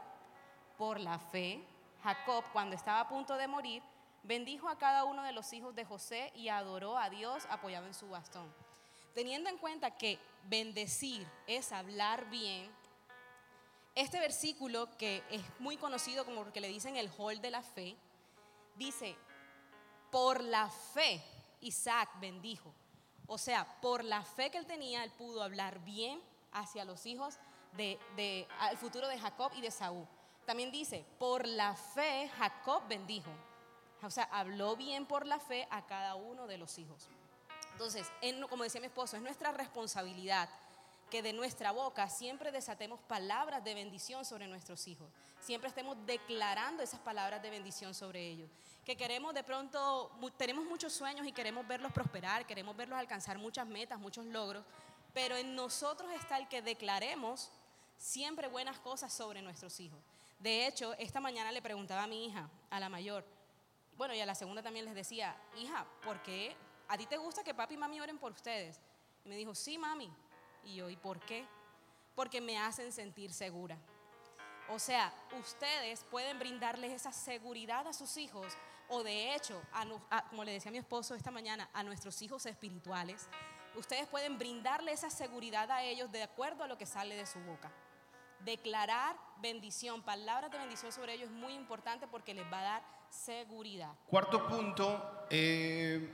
Por 0.76 1.00
la 1.00 1.18
fe, 1.18 1.64
Jacob, 2.02 2.44
cuando 2.52 2.74
estaba 2.74 3.00
a 3.00 3.08
punto 3.08 3.36
de 3.36 3.46
morir, 3.46 3.82
bendijo 4.24 4.68
a 4.68 4.76
cada 4.76 5.04
uno 5.04 5.22
de 5.22 5.32
los 5.32 5.52
hijos 5.52 5.74
de 5.74 5.84
José 5.84 6.32
y 6.34 6.48
adoró 6.48 6.98
a 6.98 7.10
Dios 7.10 7.46
apoyado 7.48 7.86
en 7.86 7.94
su 7.94 8.08
bastón. 8.08 8.52
Teniendo 9.14 9.50
en 9.50 9.58
cuenta 9.58 9.92
que 9.92 10.18
bendecir 10.44 11.26
es 11.46 11.70
hablar 11.70 12.28
bien, 12.28 12.70
este 13.94 14.18
versículo 14.20 14.88
que 14.96 15.22
es 15.30 15.42
muy 15.58 15.76
conocido 15.76 16.24
como 16.24 16.50
que 16.52 16.60
le 16.60 16.68
dicen 16.68 16.96
el 16.96 17.10
hall 17.18 17.40
de 17.40 17.50
la 17.50 17.62
fe, 17.62 17.96
dice, 18.76 19.16
por 20.10 20.42
la 20.42 20.68
fe 20.68 21.22
Isaac 21.60 22.08
bendijo. 22.20 22.72
O 23.26 23.38
sea, 23.38 23.80
por 23.80 24.04
la 24.04 24.22
fe 24.22 24.50
que 24.50 24.58
él 24.58 24.66
tenía, 24.66 25.04
él 25.04 25.10
pudo 25.10 25.42
hablar 25.42 25.78
bien 25.84 26.20
hacia 26.52 26.84
los 26.84 27.06
hijos 27.06 27.38
de, 27.76 27.98
de 28.16 28.46
futuro 28.78 29.08
de 29.08 29.18
Jacob 29.18 29.52
y 29.54 29.60
de 29.60 29.70
Saúl. 29.70 30.06
También 30.44 30.70
dice, 30.72 31.04
por 31.18 31.46
la 31.46 31.74
fe 31.74 32.30
Jacob 32.36 32.82
bendijo. 32.88 33.30
O 34.02 34.10
sea, 34.10 34.24
habló 34.24 34.76
bien 34.76 35.06
por 35.06 35.26
la 35.26 35.38
fe 35.38 35.68
a 35.70 35.86
cada 35.86 36.16
uno 36.16 36.46
de 36.46 36.58
los 36.58 36.78
hijos. 36.78 37.08
Entonces, 37.72 38.10
como 38.50 38.64
decía 38.64 38.80
mi 38.80 38.88
esposo, 38.88 39.16
es 39.16 39.22
nuestra 39.22 39.52
responsabilidad 39.52 40.48
que 41.12 41.20
de 41.20 41.34
nuestra 41.34 41.72
boca 41.72 42.08
siempre 42.08 42.50
desatemos 42.50 42.98
palabras 43.00 43.62
de 43.62 43.74
bendición 43.74 44.24
sobre 44.24 44.46
nuestros 44.46 44.88
hijos. 44.88 45.12
Siempre 45.40 45.68
estemos 45.68 45.94
declarando 46.06 46.82
esas 46.82 47.00
palabras 47.00 47.42
de 47.42 47.50
bendición 47.50 47.92
sobre 47.92 48.26
ellos. 48.26 48.48
Que 48.82 48.96
queremos 48.96 49.34
de 49.34 49.44
pronto, 49.44 50.10
tenemos 50.38 50.64
muchos 50.64 50.94
sueños 50.94 51.26
y 51.26 51.32
queremos 51.32 51.68
verlos 51.68 51.92
prosperar, 51.92 52.46
queremos 52.46 52.74
verlos 52.74 52.98
alcanzar 52.98 53.36
muchas 53.36 53.66
metas, 53.66 54.00
muchos 54.00 54.24
logros, 54.24 54.64
pero 55.12 55.36
en 55.36 55.54
nosotros 55.54 56.10
está 56.12 56.38
el 56.38 56.48
que 56.48 56.62
declaremos 56.62 57.50
siempre 57.98 58.48
buenas 58.48 58.78
cosas 58.78 59.12
sobre 59.12 59.42
nuestros 59.42 59.80
hijos. 59.80 60.00
De 60.38 60.66
hecho, 60.66 60.94
esta 60.94 61.20
mañana 61.20 61.52
le 61.52 61.60
preguntaba 61.60 62.04
a 62.04 62.06
mi 62.06 62.24
hija, 62.24 62.48
a 62.70 62.80
la 62.80 62.88
mayor, 62.88 63.22
bueno, 63.98 64.14
y 64.14 64.20
a 64.22 64.24
la 64.24 64.34
segunda 64.34 64.62
también 64.62 64.86
les 64.86 64.94
decía, 64.94 65.36
hija, 65.58 65.84
¿por 66.06 66.22
qué 66.22 66.56
¿a 66.88 66.96
ti 66.96 67.04
te 67.04 67.18
gusta 67.18 67.44
que 67.44 67.52
papi 67.52 67.74
y 67.74 67.76
mami 67.76 68.00
oren 68.00 68.16
por 68.16 68.32
ustedes? 68.32 68.80
Y 69.26 69.28
me 69.28 69.36
dijo, 69.36 69.54
sí, 69.54 69.76
mami. 69.76 70.10
Y 70.64 70.76
yo, 70.76 70.88
¿y 70.90 70.96
por 70.96 71.20
qué? 71.20 71.46
Porque 72.14 72.40
me 72.40 72.58
hacen 72.58 72.92
sentir 72.92 73.32
segura. 73.32 73.76
O 74.68 74.78
sea, 74.78 75.12
ustedes 75.40 76.04
pueden 76.10 76.38
brindarles 76.38 76.92
esa 76.92 77.12
seguridad 77.12 77.86
a 77.86 77.92
sus 77.92 78.16
hijos 78.16 78.56
o 78.94 79.02
de 79.02 79.34
hecho, 79.34 79.60
como 80.28 80.44
le 80.44 80.52
decía 80.52 80.70
mi 80.70 80.76
esposo 80.76 81.14
esta 81.14 81.30
mañana, 81.30 81.66
a 81.72 81.82
nuestros 81.82 82.20
hijos 82.20 82.44
espirituales. 82.44 83.26
Ustedes 83.74 84.06
pueden 84.06 84.36
brindarle 84.36 84.92
esa 84.92 85.08
seguridad 85.08 85.70
a 85.70 85.82
ellos 85.82 86.12
de 86.12 86.22
acuerdo 86.22 86.64
a 86.64 86.66
lo 86.68 86.76
que 86.76 86.84
sale 86.84 87.16
de 87.16 87.24
su 87.24 87.40
boca. 87.40 87.72
Declarar 88.40 89.16
bendición, 89.40 90.02
palabras 90.02 90.50
de 90.50 90.58
bendición 90.58 90.92
sobre 90.92 91.14
ellos 91.14 91.30
es 91.30 91.34
muy 91.34 91.54
importante 91.54 92.06
porque 92.06 92.34
les 92.34 92.44
va 92.52 92.58
a 92.58 92.62
dar 92.62 92.82
seguridad. 93.08 93.92
Cuarto 94.08 94.46
punto, 94.46 95.26
eh, 95.30 96.12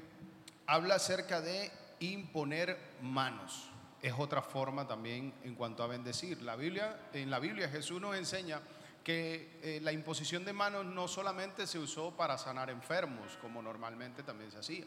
habla 0.67 0.95
acerca 0.95 1.41
de 1.41 1.73
imponer 1.99 2.79
manos. 3.03 3.71
Es 4.01 4.15
otra 4.17 4.43
forma 4.43 4.87
también 4.87 5.35
en 5.43 5.55
cuanto 5.55 5.83
a 5.83 5.89
bendecir. 5.89 6.43
La 6.43 6.57
Biblia, 6.57 7.09
en 7.13 7.31
la 7.31 7.39
Biblia 7.41 7.69
Jesús 7.69 8.01
nos 8.01 8.17
enseña 8.17 8.61
que 9.03 9.59
eh, 9.63 9.81
la 9.83 9.93
imposición 9.93 10.45
de 10.45 10.53
manos 10.53 10.85
no 10.85 11.09
solamente 11.09 11.67
se 11.67 11.79
usó 11.79 12.17
para 12.17 12.39
sanar 12.39 12.71
enfermos, 12.71 13.39
como 13.41 13.63
normalmente 13.63 14.23
también 14.23 14.53
se 14.53 14.59
hacía, 14.59 14.85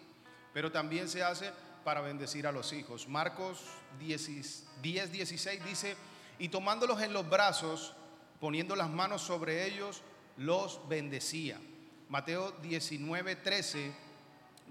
pero 0.53 0.71
también 0.71 1.09
se 1.09 1.23
hace 1.23 1.51
para 1.83 2.01
bendecir 2.01 2.45
a 2.47 2.51
los 2.51 2.71
hijos. 2.71 3.07
Marcos 3.07 3.65
10, 3.99 4.67
10 4.81 5.11
16 5.11 5.65
dice, 5.65 5.95
y 6.39 6.49
tomándolos 6.49 7.01
en 7.01 7.13
los 7.13 7.29
brazos, 7.29 7.95
poniendo 8.39 8.75
las 8.75 8.89
manos 8.89 9.21
sobre 9.21 9.65
ellos, 9.65 10.03
los 10.37 10.87
bendecía. 10.87 11.59
Mateo 12.07 12.51
19, 12.61 13.37
13 13.37 14.10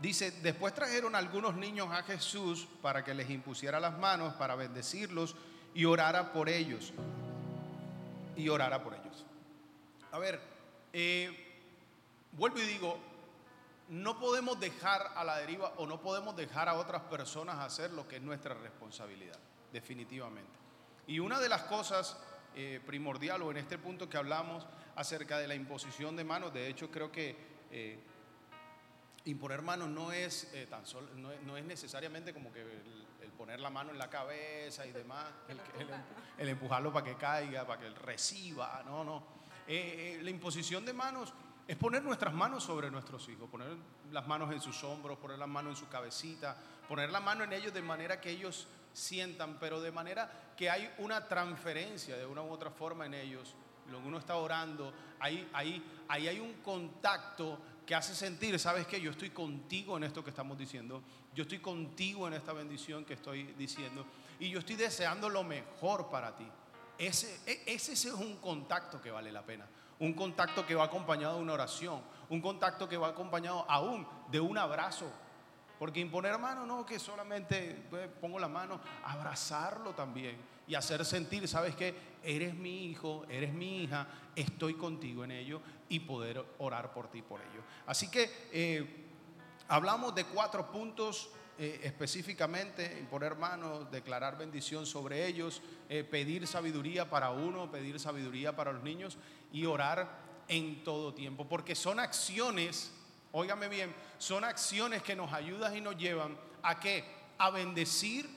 Dice, 0.00 0.30
después 0.30 0.72
trajeron 0.72 1.14
algunos 1.14 1.54
niños 1.56 1.88
a 1.90 2.02
Jesús 2.02 2.66
para 2.80 3.04
que 3.04 3.12
les 3.12 3.28
impusiera 3.28 3.78
las 3.78 3.98
manos, 3.98 4.34
para 4.34 4.54
bendecirlos 4.54 5.36
y 5.74 5.84
orara 5.84 6.32
por 6.32 6.48
ellos. 6.48 6.92
Y 8.34 8.48
orara 8.48 8.82
por 8.82 8.94
ellos. 8.94 9.26
A 10.12 10.18
ver, 10.18 10.40
eh, 10.92 11.60
vuelvo 12.32 12.58
y 12.58 12.62
digo, 12.62 12.98
no 13.90 14.18
podemos 14.18 14.58
dejar 14.58 15.12
a 15.16 15.24
la 15.24 15.36
deriva 15.36 15.74
o 15.76 15.86
no 15.86 16.00
podemos 16.00 16.34
dejar 16.34 16.68
a 16.68 16.74
otras 16.74 17.02
personas 17.02 17.58
hacer 17.58 17.90
lo 17.90 18.08
que 18.08 18.16
es 18.16 18.22
nuestra 18.22 18.54
responsabilidad, 18.54 19.38
definitivamente. 19.72 20.58
Y 21.06 21.18
una 21.18 21.38
de 21.40 21.48
las 21.48 21.64
cosas 21.64 22.16
eh, 22.54 22.80
primordial 22.86 23.42
o 23.42 23.50
en 23.50 23.58
este 23.58 23.78
punto 23.78 24.08
que 24.08 24.16
hablamos 24.16 24.66
acerca 24.96 25.38
de 25.38 25.48
la 25.48 25.54
imposición 25.54 26.16
de 26.16 26.24
manos, 26.24 26.54
de 26.54 26.68
hecho 26.68 26.90
creo 26.90 27.12
que 27.12 27.36
eh, 27.70 27.98
imponer 29.26 29.62
manos 29.62 29.88
no 29.88 30.12
es 30.12 30.50
eh, 30.54 30.66
tan 30.68 30.86
solo, 30.86 31.08
no, 31.16 31.56
es 31.56 31.64
necesariamente 31.64 32.32
como 32.32 32.52
que 32.52 32.62
el, 32.62 33.30
poner 33.36 33.60
la 33.60 33.70
mano 33.70 33.90
en 33.90 33.98
la 33.98 34.10
cabeza 34.10 34.86
y 34.86 34.92
demás, 34.92 35.26
el, 36.38 36.48
empujarlo 36.48 36.92
para 36.92 37.06
que 37.06 37.14
caiga, 37.16 37.66
para 37.66 37.80
que 37.80 37.90
reciba, 37.90 38.82
no, 38.84 39.02
no. 39.02 39.40
Eh, 39.66 40.18
eh, 40.18 40.22
la 40.22 40.30
imposición 40.30 40.84
de 40.84 40.92
manos 40.92 41.32
es 41.66 41.76
poner 41.76 42.02
nuestras 42.02 42.34
manos 42.34 42.64
sobre 42.64 42.90
nuestros 42.90 43.28
hijos, 43.28 43.48
poner 43.48 43.68
las 44.10 44.26
manos 44.26 44.52
en 44.52 44.60
sus 44.60 44.82
hombros, 44.84 45.18
poner 45.18 45.38
las 45.38 45.48
manos 45.48 45.72
en 45.72 45.76
su 45.76 45.88
cabecita, 45.88 46.56
poner 46.88 47.10
la 47.10 47.20
mano 47.20 47.44
en 47.44 47.52
ellos 47.52 47.72
de 47.72 47.80
manera 47.80 48.20
que 48.20 48.30
ellos 48.30 48.66
sientan, 48.92 49.58
pero 49.58 49.80
de 49.80 49.92
manera 49.92 50.30
que 50.56 50.68
hay 50.68 50.92
una 50.98 51.26
transferencia 51.28 52.16
de 52.16 52.26
una 52.26 52.42
u 52.42 52.50
otra 52.50 52.70
forma 52.70 53.06
en 53.06 53.14
ellos. 53.14 53.54
Lo 53.90 54.00
que 54.00 54.08
uno 54.08 54.18
está 54.18 54.36
orando, 54.36 54.92
ahí, 55.18 55.48
ahí, 55.52 55.82
ahí 56.08 56.28
hay 56.28 56.40
un 56.40 56.54
contacto 56.54 57.58
que 57.90 57.96
hace 57.96 58.14
sentir, 58.14 58.56
¿sabes 58.60 58.86
qué? 58.86 59.00
Yo 59.00 59.10
estoy 59.10 59.30
contigo 59.30 59.96
en 59.96 60.04
esto 60.04 60.22
que 60.22 60.30
estamos 60.30 60.56
diciendo, 60.56 61.02
yo 61.34 61.42
estoy 61.42 61.58
contigo 61.58 62.28
en 62.28 62.34
esta 62.34 62.52
bendición 62.52 63.04
que 63.04 63.14
estoy 63.14 63.42
diciendo 63.58 64.06
y 64.38 64.48
yo 64.48 64.60
estoy 64.60 64.76
deseando 64.76 65.28
lo 65.28 65.42
mejor 65.42 66.08
para 66.08 66.36
ti. 66.36 66.46
Ese, 66.96 67.40
e, 67.44 67.64
ese 67.66 67.94
es 67.94 68.04
un 68.04 68.36
contacto 68.36 69.02
que 69.02 69.10
vale 69.10 69.32
la 69.32 69.42
pena, 69.42 69.66
un 69.98 70.12
contacto 70.12 70.64
que 70.64 70.76
va 70.76 70.84
acompañado 70.84 71.38
de 71.38 71.42
una 71.42 71.54
oración, 71.54 72.00
un 72.28 72.40
contacto 72.40 72.88
que 72.88 72.96
va 72.96 73.08
acompañado 73.08 73.68
aún 73.68 74.06
de 74.30 74.38
un 74.38 74.56
abrazo. 74.56 75.10
Porque 75.80 75.98
imponer 75.98 76.36
mano 76.38 76.66
no 76.66 76.84
que 76.84 76.98
solamente 76.98 77.86
pues, 77.88 78.06
pongo 78.20 78.38
la 78.38 78.48
mano, 78.48 78.78
abrazarlo 79.02 79.94
también 79.94 80.36
y 80.66 80.74
hacer 80.74 81.06
sentir, 81.06 81.48
¿sabes 81.48 81.74
qué? 81.74 81.94
Eres 82.22 82.54
mi 82.54 82.84
hijo, 82.84 83.24
eres 83.30 83.54
mi 83.54 83.84
hija, 83.84 84.06
estoy 84.36 84.74
contigo 84.74 85.24
en 85.24 85.30
ello 85.30 85.62
y 85.88 86.00
poder 86.00 86.44
orar 86.58 86.92
por 86.92 87.10
ti 87.10 87.22
por 87.22 87.40
ello. 87.40 87.62
Así 87.86 88.10
que 88.10 88.30
eh, 88.52 89.06
hablamos 89.68 90.14
de 90.14 90.26
cuatro 90.26 90.70
puntos 90.70 91.30
eh, 91.58 91.80
específicamente, 91.82 92.98
imponer 93.00 93.36
manos, 93.36 93.90
declarar 93.90 94.36
bendición 94.36 94.84
sobre 94.84 95.26
ellos, 95.26 95.62
eh, 95.88 96.04
pedir 96.04 96.46
sabiduría 96.46 97.08
para 97.08 97.30
uno, 97.30 97.70
pedir 97.70 97.98
sabiduría 97.98 98.54
para 98.54 98.74
los 98.74 98.82
niños 98.82 99.16
y 99.50 99.64
orar 99.64 100.10
en 100.46 100.84
todo 100.84 101.14
tiempo, 101.14 101.48
porque 101.48 101.74
son 101.74 102.00
acciones, 102.00 102.92
óigame 103.32 103.68
bien, 103.68 103.94
son 104.18 104.44
acciones 104.44 105.02
que 105.02 105.16
nos 105.16 105.32
ayudan 105.32 105.76
y 105.76 105.80
nos 105.80 105.96
llevan 105.96 106.36
a 106.62 106.78
qué? 106.78 107.04
A 107.38 107.50
bendecir 107.50 108.28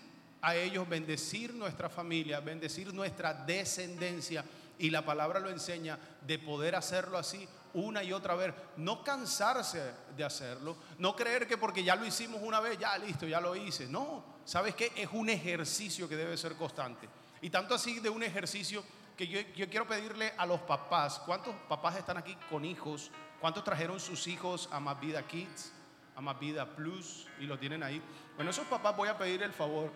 a 0.42 0.56
ellos, 0.56 0.88
bendecir 0.88 1.54
nuestra 1.54 1.90
familia, 1.90 2.40
bendecir 2.42 2.94
nuestra 2.94 3.34
descendencia. 3.34 4.44
Y 4.78 4.90
la 4.90 5.06
palabra 5.06 5.40
lo 5.40 5.50
enseña 5.50 5.98
de 6.22 6.40
poder 6.40 6.76
hacerlo 6.76 7.18
así 7.18 7.48
una 7.74 8.04
y 8.04 8.12
otra 8.12 8.36
vez. 8.36 8.54
No 8.78 9.04
cansarse 9.04 9.94
de 10.16 10.24
hacerlo. 10.24 10.76
No 11.00 11.16
creer 11.16 11.48
que 11.48 11.58
porque 11.58 11.84
ya 11.84 11.96
lo 11.96 12.06
hicimos 12.06 12.42
una 12.42 12.60
vez, 12.60 12.78
ya 12.78 12.98
listo, 12.98 13.26
ya 13.26 13.40
lo 13.40 13.56
hice. 13.56 13.88
No, 13.88 14.24
¿sabes 14.46 14.76
qué? 14.76 14.92
Es 14.96 15.10
un 15.14 15.30
ejercicio 15.30 16.10
que 16.10 16.16
debe 16.16 16.38
ser 16.38 16.56
constante. 16.56 17.08
Y 17.42 17.50
tanto 17.50 17.76
así 17.76 18.00
de 18.00 18.10
un 18.10 18.24
ejercicio 18.24 18.84
que 19.18 19.28
yo, 19.28 19.40
yo 19.56 19.70
quiero 19.70 19.88
pedirle 19.88 20.34
a 20.38 20.46
los 20.46 20.62
papás, 20.62 21.20
¿cuántos 21.20 21.56
papás 21.68 21.98
están 21.98 22.18
aquí 22.18 22.36
con 22.50 22.66
hijos? 22.66 23.12
¿Cuántos 23.44 23.66
trajeron 23.66 24.00
sus 24.00 24.26
hijos 24.28 24.70
a 24.72 24.80
Más 24.80 24.98
Vida 25.02 25.28
Kids, 25.28 25.74
a 26.16 26.22
Más 26.22 26.40
Vida 26.40 26.66
Plus 26.78 27.28
y 27.42 27.44
lo 27.44 27.60
tienen 27.60 27.84
ahí? 27.84 28.02
Bueno, 28.38 28.52
esos 28.52 28.66
papás 28.68 28.96
voy 28.96 29.10
a 29.10 29.18
pedir 29.18 29.44
el 29.44 29.52
favor 29.52 29.92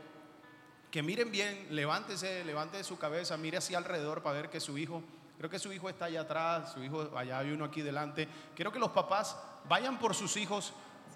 que 0.92 1.02
miren 1.02 1.32
bien, 1.32 1.66
levántese, 1.70 2.44
levante 2.44 2.84
su 2.84 3.00
cabeza, 3.00 3.38
mire 3.38 3.60
hacia 3.60 3.78
alrededor 3.78 4.22
para 4.22 4.36
ver 4.36 4.50
que 4.50 4.60
su 4.60 4.78
hijo, 4.78 5.02
creo 5.38 5.50
que 5.50 5.60
su 5.60 5.72
hijo 5.72 5.88
está 5.88 6.04
allá 6.04 6.24
atrás, 6.24 6.74
su 6.74 6.84
hijo, 6.84 7.10
allá 7.18 7.40
hay 7.40 7.52
uno 7.52 7.64
aquí 7.64 7.82
delante. 7.82 8.28
Quiero 8.54 8.74
que 8.74 8.80
los 8.80 8.92
papás 8.92 9.38
vayan 9.70 9.98
por 9.98 10.14
sus 10.14 10.36
hijos, 10.36 10.74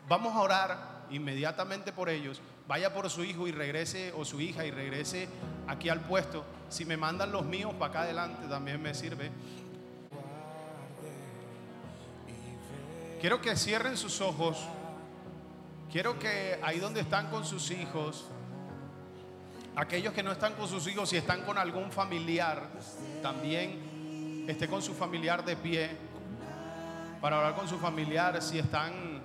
vamos 0.07 0.33
a 0.33 0.39
orar 0.39 1.07
inmediatamente 1.09 1.91
por 1.91 2.07
ellos, 2.07 2.39
vaya 2.65 2.93
por 2.93 3.09
su 3.09 3.25
hijo 3.25 3.45
y 3.45 3.51
regrese, 3.51 4.13
o 4.15 4.23
su 4.23 4.39
hija 4.39 4.65
y 4.65 4.71
regrese 4.71 5.27
aquí 5.67 5.89
al 5.89 5.99
puesto. 5.99 6.45
Si 6.69 6.85
me 6.85 6.95
mandan 6.95 7.33
los 7.33 7.43
míos 7.43 7.73
para 7.73 7.89
acá 7.89 8.01
adelante 8.03 8.47
también 8.47 8.81
me 8.81 8.93
sirve. 8.93 9.31
Quiero 13.21 13.39
que 13.39 13.55
cierren 13.55 13.97
sus 13.97 14.19
ojos. 14.19 14.57
Quiero 15.91 16.17
que 16.17 16.59
ahí 16.63 16.79
donde 16.79 17.01
están 17.01 17.29
con 17.29 17.45
sus 17.45 17.69
hijos, 17.69 18.25
aquellos 19.75 20.11
que 20.11 20.23
no 20.23 20.31
están 20.31 20.53
con 20.53 20.67
sus 20.67 20.87
hijos 20.87 21.13
y 21.13 21.17
están 21.17 21.43
con 21.43 21.59
algún 21.59 21.91
familiar, 21.91 22.67
también 23.21 24.45
esté 24.47 24.67
con 24.67 24.81
su 24.81 24.95
familiar 24.95 25.45
de 25.45 25.55
pie 25.55 25.91
para 27.21 27.37
hablar 27.37 27.53
con 27.53 27.67
su 27.67 27.77
familiar. 27.77 28.41
Si 28.41 28.57
están, 28.57 29.21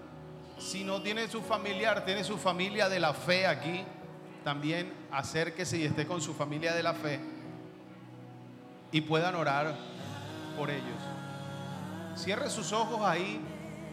si 0.58 0.84
no 0.84 1.00
tiene 1.00 1.26
su 1.28 1.40
familiar, 1.40 2.04
tiene 2.04 2.22
su 2.22 2.36
familia 2.36 2.90
de 2.90 3.00
la 3.00 3.14
fe 3.14 3.46
aquí, 3.46 3.82
también 4.44 4.92
acérquese 5.10 5.78
y 5.78 5.84
esté 5.84 6.06
con 6.06 6.20
su 6.20 6.34
familia 6.34 6.74
de 6.74 6.82
la 6.82 6.92
fe 6.92 7.18
y 8.92 9.00
puedan 9.00 9.36
orar 9.36 9.74
por 10.54 10.68
ellos. 10.68 11.00
Cierre 12.14 12.50
sus 12.50 12.74
ojos 12.74 13.00
ahí 13.02 13.40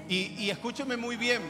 y, 0.10 0.36
y 0.38 0.50
escúcheme 0.50 0.98
muy 0.98 1.16
bien 1.16 1.42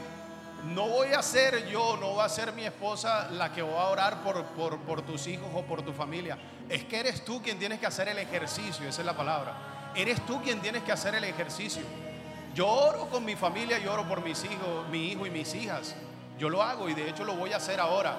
no 0.64 0.88
voy 0.88 1.08
a 1.08 1.22
ser 1.22 1.68
yo, 1.68 1.96
no 1.98 2.14
va 2.14 2.24
a 2.24 2.28
ser 2.28 2.52
mi 2.52 2.64
esposa 2.64 3.28
la 3.30 3.52
que 3.52 3.60
va 3.60 3.82
a 3.82 3.90
orar 3.90 4.22
por, 4.22 4.44
por, 4.78 5.02
tus 5.02 5.26
hijos 5.26 5.48
o 5.54 5.62
por 5.62 5.82
tu 5.82 5.92
familia. 5.92 6.38
Es 6.68 6.84
que 6.84 7.00
eres 7.00 7.24
tú 7.24 7.42
quien 7.42 7.58
tienes 7.58 7.78
que 7.78 7.86
hacer 7.86 8.08
el 8.08 8.18
ejercicio, 8.18 8.88
esa 8.88 9.02
es 9.02 9.06
la 9.06 9.16
palabra. 9.16 9.92
Eres 9.94 10.24
tú 10.24 10.40
quien 10.42 10.60
tienes 10.60 10.82
que 10.82 10.92
hacer 10.92 11.14
el 11.14 11.24
ejercicio. 11.24 11.82
Yo 12.54 12.66
oro 12.66 13.08
con 13.10 13.24
mi 13.24 13.36
familia, 13.36 13.78
yo 13.78 13.92
oro 13.92 14.08
por 14.08 14.24
mis 14.24 14.42
hijos, 14.44 14.88
mi 14.90 15.08
hijo 15.08 15.26
y 15.26 15.30
mis 15.30 15.54
hijas. 15.54 15.94
Yo 16.38 16.48
lo 16.48 16.62
hago 16.62 16.88
y 16.88 16.94
de 16.94 17.10
hecho 17.10 17.24
lo 17.24 17.34
voy 17.34 17.52
a 17.52 17.56
hacer 17.56 17.78
ahora. 17.78 18.16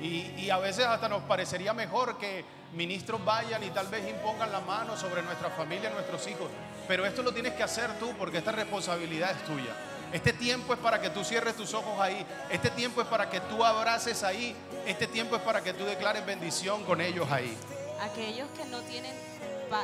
Y, 0.00 0.32
y 0.38 0.50
a 0.50 0.58
veces 0.58 0.86
hasta 0.86 1.08
nos 1.08 1.22
parecería 1.22 1.74
mejor 1.74 2.16
que 2.16 2.44
ministros 2.72 3.22
vayan 3.24 3.62
y 3.62 3.70
tal 3.70 3.88
vez 3.88 4.08
impongan 4.08 4.50
la 4.50 4.60
mano 4.60 4.96
sobre 4.96 5.22
nuestra 5.22 5.50
familia, 5.50 5.90
nuestros 5.90 6.26
hijos. 6.26 6.48
Pero 6.88 7.04
esto 7.04 7.22
lo 7.22 7.32
tienes 7.32 7.54
que 7.54 7.62
hacer 7.62 7.98
tú 7.98 8.14
porque 8.18 8.38
esta 8.38 8.52
responsabilidad 8.52 9.32
es 9.32 9.44
tuya. 9.44 9.74
Este 10.12 10.32
tiempo 10.32 10.72
es 10.72 10.78
para 10.78 11.00
que 11.00 11.10
tú 11.10 11.24
cierres 11.24 11.56
tus 11.56 11.74
ojos 11.74 11.98
ahí. 12.00 12.24
Este 12.50 12.70
tiempo 12.70 13.02
es 13.02 13.08
para 13.08 13.28
que 13.28 13.40
tú 13.40 13.64
abraces 13.64 14.22
ahí. 14.22 14.54
Este 14.86 15.06
tiempo 15.06 15.36
es 15.36 15.42
para 15.42 15.62
que 15.62 15.72
tú 15.72 15.84
declares 15.84 16.24
bendición 16.24 16.84
con 16.84 17.00
ellos 17.00 17.30
ahí. 17.30 17.56
Aquellos 18.00 18.48
que 18.50 18.64
no 18.66 18.80
tienen 18.82 19.12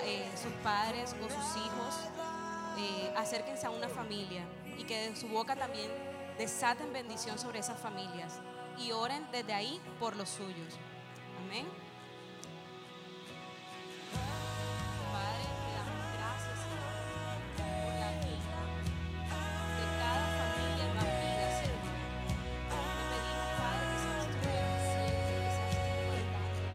eh, 0.05 0.31
sus 0.41 0.53
padres 0.63 1.15
o 1.21 1.25
sus 1.25 1.57
hijos, 1.57 1.95
eh, 2.79 3.13
acérquense 3.17 3.67
a 3.67 3.71
una 3.71 3.89
familia 3.89 4.45
y 4.79 4.85
que 4.85 5.11
de 5.11 5.17
su 5.17 5.29
boca 5.29 5.57
también 5.57 5.91
desaten 6.39 6.93
bendición 6.93 7.39
sobre 7.39 7.59
esas 7.59 7.79
familias 7.79 8.35
y 8.79 8.93
oren 8.93 9.27
desde 9.33 9.53
ahí 9.53 9.81
por 9.99 10.17
los 10.17 10.29
suyos. 10.29 10.75
Amén. 11.45 11.67